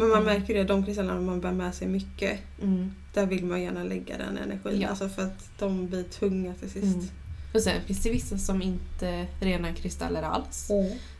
Men 0.00 0.08
man 0.08 0.22
Mm. 0.22 0.34
märker 0.38 0.54
ju 0.54 0.58
det, 0.60 0.64
de 0.64 0.84
kristallerna 0.84 1.20
man 1.20 1.40
bär 1.40 1.52
med 1.52 1.74
sig 1.74 1.88
mycket, 1.88 2.38
Mm. 2.62 2.92
där 3.14 3.26
vill 3.26 3.44
man 3.44 3.62
gärna 3.62 3.84
lägga 3.84 4.18
den 4.18 4.38
energin. 4.38 4.80
Ja. 4.80 4.88
Alltså 4.88 5.08
för 5.08 5.22
att 5.22 5.50
de 5.58 5.86
blir 5.86 6.02
tunga 6.02 6.54
till 6.54 6.70
sist. 6.70 6.84
Mm. 6.96 7.08
Och 7.54 7.60
sen 7.60 7.80
finns 7.86 8.02
det 8.02 8.10
vissa 8.10 8.38
som 8.38 8.62
inte 8.62 9.26
renar 9.40 9.72
kristaller 9.72 10.22
alls. 10.22 10.70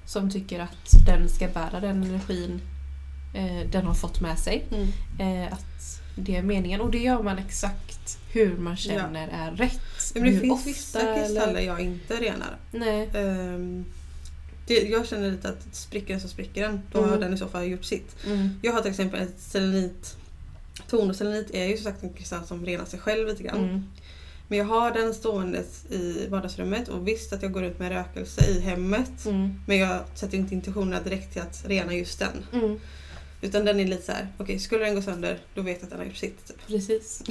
Som 0.07 0.31
tycker 0.31 0.61
att 0.61 1.07
den 1.07 1.29
ska 1.29 1.49
bära 1.49 1.81
den 1.81 2.03
energin 2.03 2.61
eh, 3.35 3.71
den 3.71 3.87
har 3.87 3.95
fått 3.95 4.21
med 4.21 4.39
sig. 4.39 4.65
Mm. 4.71 4.89
Eh, 5.47 5.53
att 5.53 6.01
det 6.17 6.37
är 6.37 6.43
meningen. 6.43 6.81
Och 6.81 6.91
det 6.91 6.99
gör 6.99 7.23
man 7.23 7.39
exakt 7.39 8.19
hur 8.33 8.57
man 8.57 8.77
känner 8.77 9.29
är 9.29 9.51
rätt. 9.51 9.81
Men 10.15 10.23
det 10.25 10.31
hur 10.31 10.41
finns 10.41 10.53
ofta 10.53 10.69
vissa 10.69 11.01
eller- 11.01 11.23
kristaller 11.27 11.61
jag 11.61 11.81
inte 11.81 12.15
renar. 12.15 12.57
Nej. 12.73 13.11
Ehm, 13.15 13.85
Det, 14.71 14.89
jag 14.89 15.07
känner 15.07 15.31
lite 15.31 15.49
att 15.49 15.75
spricker 15.75 16.15
den 16.15 16.21
så 16.21 16.29
spricker 16.29 16.63
den. 16.63 16.81
Då 16.93 17.01
har 17.01 17.09
Mm. 17.09 17.21
den 17.21 17.35
i 17.35 17.39
så 17.39 17.49
fall 17.49 17.65
gjort 17.67 17.85
sitt. 17.85 18.17
Mm. 18.27 18.49
Jag 18.63 18.73
har 18.73 18.81
till 18.81 18.91
exempel 18.91 19.21
ett 19.21 19.41
selenit 19.41 20.17
torn 20.89 21.11
och 21.11 21.17
selenit 21.17 21.51
är 21.55 21.65
ju 21.67 21.77
som 21.77 21.85
sagt 21.85 22.03
en 22.03 22.13
kristall 22.13 22.47
som 22.47 22.67
renar 22.67 22.85
sig 22.85 22.99
själv 22.99 23.29
lite 23.29 23.43
grann. 23.43 23.65
Mm. 23.65 23.83
Men 24.49 24.59
jag 24.59 24.65
har 24.67 24.91
den 24.91 25.15
ståendes 25.15 25.85
i 25.91 26.27
vardagsrummet 26.29 26.89
och 26.89 27.09
visst 27.09 27.33
att 27.33 27.43
jag 27.43 27.53
går 27.53 27.65
ut 27.65 27.79
med 27.79 27.89
rökelse 27.93 28.47
i 28.51 28.61
hemmet. 28.61 29.27
Mm. 29.27 29.61
Men 29.67 29.79
jag 29.79 30.01
sätter 30.15 30.39
inte 30.39 30.55
intentionerna 30.55 31.01
direkt 31.03 31.33
till 31.33 31.43
att 31.43 31.63
rena 31.67 31.95
just 31.95 32.19
den. 32.19 32.45
Mm. 32.53 32.81
Utan 33.41 33.65
den 33.65 33.81
är 33.81 33.85
lite 33.85 34.03
så 34.03 34.13
här: 34.13 34.29
okej 34.39 34.59
skulle 34.59 34.85
den 34.85 34.95
gå 34.95 35.03
sönder 35.03 35.39
då 35.55 35.63
vet 35.63 35.77
jag 35.77 35.85
att 35.85 35.91
den 35.91 35.99
har 35.99 36.07
gjort 36.07 36.17
sitt. 36.17 36.47
Typ. 36.47 36.67
Precis. 36.67 37.23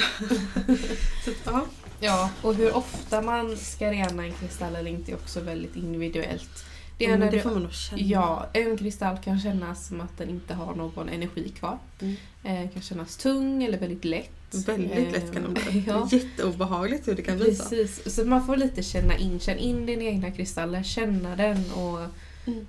Så. 1.46 1.62
Ja, 2.00 2.30
och 2.42 2.56
hur 2.56 2.76
ofta 2.76 3.22
man 3.22 3.58
ska 3.58 3.92
rena 3.92 4.24
en 4.26 4.34
kristall 4.34 4.76
eller 4.76 4.92
inte 4.92 5.12
är 5.12 5.16
också 5.16 5.40
väldigt 5.40 5.76
individuellt. 5.76 6.66
Det 7.00 7.06
är 7.06 7.18
när 7.18 7.32
det 7.32 7.40
får 7.42 7.52
man 7.52 7.62
nog 7.64 7.74
känna. 7.74 8.02
ja, 8.02 8.48
en 8.54 8.78
kristall 8.78 9.18
kan 9.18 9.40
kännas 9.40 9.88
som 9.88 10.02
att 10.02 10.18
den 10.18 10.30
inte 10.30 10.54
har 10.54 10.76
någon 10.76 11.10
energi 11.10 11.50
kvar. 11.50 11.78
Mm. 12.00 12.16
Eh, 12.44 12.70
kan 12.74 12.82
kännas 12.82 13.18
tung 13.18 13.64
eller 13.64 13.78
väldigt 13.80 14.06
lätt. 14.06 14.68
Väldigt 14.68 15.12
lätt 15.12 15.34
kan 15.34 15.44
de 15.44 15.54
bli. 15.54 15.78
Eh, 15.80 15.88
ja. 15.88 16.08
Jätteobehagligt 16.12 17.08
hur 17.08 17.16
det 17.16 17.22
kan 17.22 17.38
bli 17.38 17.56
så. 17.56 17.64
Precis, 17.70 18.16
så 18.16 18.26
man 18.26 18.46
får 18.46 18.58
lite 18.58 18.84
känna 18.84 19.18
in, 19.18 19.40
känna 19.40 19.60
in 19.60 19.86
dina 19.86 20.04
egna 20.04 20.32
kristaller, 20.32 20.84
känna 20.84 21.36
den 21.36 21.72
och 21.72 22.00
Mm. 22.46 22.66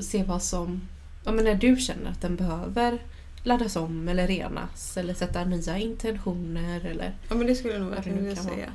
se 0.00 0.22
vad 0.24 0.42
som... 0.42 0.80
Ja, 1.24 1.32
men 1.32 1.44
när 1.44 1.54
du 1.54 1.76
känner 1.76 2.10
att 2.10 2.20
den 2.20 2.36
behöver 2.36 2.98
laddas 3.42 3.76
om 3.76 4.08
eller 4.08 4.26
renas 4.26 4.96
eller 4.96 5.14
sätta 5.14 5.44
nya 5.44 5.78
intentioner 5.78 6.84
eller... 6.86 7.14
Ja 7.28 7.34
men 7.34 7.46
det 7.46 7.54
skulle 7.54 7.72
jag 7.74 7.82
nog 7.82 7.90
verkligen 7.90 8.18
vilja 8.24 8.42
säga. 8.42 8.72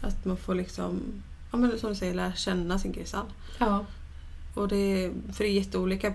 Att 0.00 0.24
man 0.24 0.36
får 0.36 0.54
liksom, 0.54 1.00
ja 1.52 1.58
men 1.58 1.78
som 1.78 1.88
du 1.90 1.94
säger, 1.96 2.14
lära 2.14 2.32
känna 2.32 2.78
sin 2.78 2.92
kristall. 2.92 3.26
Ja. 3.58 3.86
Och 4.56 4.68
det, 4.68 5.12
för 5.32 5.44
det 5.44 5.50
är 5.50 5.52
jätteolika 5.52 6.14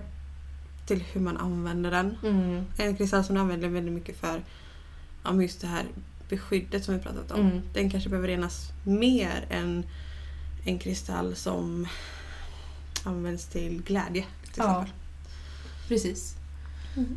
till 0.86 1.02
hur 1.12 1.20
man 1.20 1.36
använder 1.36 1.90
den. 1.90 2.16
Mm. 2.24 2.64
En 2.76 2.96
kristall 2.96 3.24
som 3.24 3.34
du 3.34 3.40
använder 3.40 3.68
väldigt 3.68 3.94
mycket 3.94 4.16
för 4.16 4.42
ja, 5.24 5.42
just 5.42 5.60
det 5.60 5.66
här 5.66 5.84
beskyddet 6.28 6.84
som 6.84 6.94
vi 6.94 7.00
pratat 7.00 7.30
om. 7.32 7.40
Mm. 7.40 7.60
Den 7.72 7.90
kanske 7.90 8.08
behöver 8.10 8.28
renas 8.28 8.72
mer 8.84 9.46
än 9.50 9.86
en 10.64 10.78
kristall 10.78 11.34
som 11.34 11.86
används 13.04 13.46
till 13.46 13.82
glädje. 13.82 14.24
Till 14.42 14.52
Ja. 14.56 14.70
exempel. 14.82 14.92
Precis. 15.88 16.36
Mm. 16.96 17.16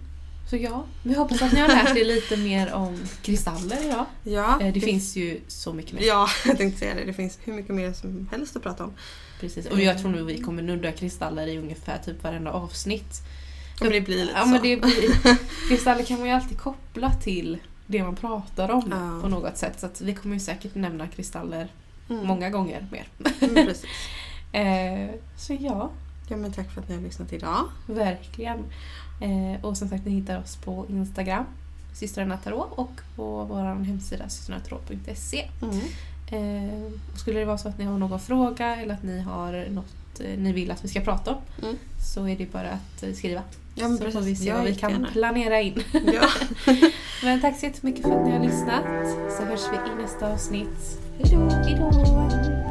Så 0.49 0.58
ja, 0.58 0.86
vi 1.03 1.13
hoppas 1.13 1.41
att 1.41 1.53
ni 1.53 1.60
har 1.60 1.67
lärt 1.67 1.97
er 1.97 2.05
lite 2.05 2.38
mer 2.38 2.73
om 2.73 2.97
kristaller 3.21 3.84
idag. 3.86 4.05
Ja, 4.23 4.62
Eh, 4.62 4.73
Det 4.73 4.79
finns 4.81 5.15
ju 5.15 5.41
så 5.47 5.73
mycket 5.73 5.93
mer. 5.93 6.01
Ja, 6.03 6.27
jag 6.45 6.58
tänkte 6.58 6.79
säga 6.79 6.93
det. 6.95 7.03
Det 7.03 7.13
finns 7.13 7.39
hur 7.43 7.53
mycket 7.53 7.75
mer 7.75 7.93
som 7.93 8.29
helst 8.31 8.55
att 8.55 8.63
prata 8.63 8.84
om. 8.84 8.93
Precis. 9.39 9.65
Och 9.65 9.79
jag 9.81 9.99
tror 9.99 10.12
nog 10.12 10.25
vi 10.25 10.41
kommer 10.41 10.62
nudda 10.63 10.91
kristaller 10.91 11.47
i 11.47 11.58
ungefär 11.58 11.97
typ 12.05 12.23
varenda 12.23 12.51
avsnitt. 12.51 13.21
Ja, 13.79 13.84
men 13.84 13.91
det 13.93 14.01
blir 14.01 14.25
lite 14.25 14.34
Ja, 14.38 14.41
så. 14.43 14.47
men 14.49 14.62
det 14.62 14.77
blir, 14.77 15.10
kristaller 15.69 16.03
kan 16.03 16.19
man 16.19 16.27
ju 16.27 16.34
alltid 16.34 16.58
koppla 16.60 17.12
till 17.13 17.58
det 17.88 18.03
man 18.03 18.15
pratar 18.15 18.71
om 18.71 18.84
Ja. 18.91 19.19
på 19.21 19.27
något 19.29 19.58
sätt. 19.58 19.79
Så 19.79 20.05
vi 20.05 20.13
kommer 20.13 20.34
ju 20.36 20.39
säkert 20.39 20.75
nämna 20.75 21.08
kristaller 21.08 21.67
Mm. 22.10 22.27
många 22.27 22.49
gånger 22.49 22.88
mer. 22.91 23.08
Mm, 23.41 23.55
precis. 23.55 23.86
Eh, 24.51 25.10
så 25.38 25.58
ja, 25.60 25.91
Ja, 26.27 26.38
men 26.38 26.51
tack 26.53 26.71
för 26.71 26.81
att 26.81 26.89
ni 26.89 26.95
har 26.95 27.01
lyssnat 27.01 27.33
idag. 27.33 27.63
verkligen. 27.88 28.57
Eh, 29.21 29.65
och 29.65 29.77
som 29.77 29.89
sagt, 29.89 30.05
ni 30.05 30.11
hittar 30.11 30.39
oss 30.41 30.55
på 30.55 30.85
Instagram, 30.89 31.45
systrarna 31.93 32.38
Tarot 32.38 32.71
och 32.71 33.01
på 33.15 33.43
vår 33.43 33.83
hemsida 33.83 34.29
systrarnatarot.se. 34.29 35.49
Mm. 35.61 35.79
Eh, 36.27 36.91
skulle 37.15 37.39
det 37.39 37.45
vara 37.45 37.57
så 37.57 37.69
att 37.69 37.77
ni 37.77 37.85
har 37.85 37.97
någon 37.97 38.19
fråga 38.19 38.75
eller 38.75 38.93
att 38.93 39.03
ni 39.03 39.19
har 39.21 39.65
något 39.71 40.19
eh, 40.19 40.38
ni 40.39 40.53
vill 40.53 40.71
att 40.71 40.83
vi 40.83 40.88
ska 40.88 41.01
prata 41.01 41.31
om 41.31 41.38
Mm. 41.63 41.75
så 42.13 42.27
är 42.27 42.38
det 42.38 42.51
bara 42.51 42.69
att 42.69 43.03
eh, 43.03 43.13
skriva. 43.13 43.41
Ja, 43.75 43.97
så 43.97 44.11
får 44.11 44.21
vi 44.21 44.35
se 44.35 44.53
vad 44.53 44.63
vi 44.63 44.75
kan 44.75 44.89
jättegärna. 44.89 45.11
planera 45.13 45.61
in. 45.61 45.83
Ja. 46.13 46.27
Men 47.23 47.41
tack 47.41 47.59
så 47.59 47.65
jättemycket 47.65 48.01
för 48.01 48.19
att 48.19 48.25
ni 48.27 48.31
har 48.31 48.45
lyssnat. 48.45 48.83
Så 49.38 49.43
hörs 49.43 49.61
vi 49.71 49.91
i 49.91 50.03
nästa 50.03 50.33
avsnitt. 50.33 50.99
Hejdå! 51.23 51.49
Hejdå! 51.49 52.64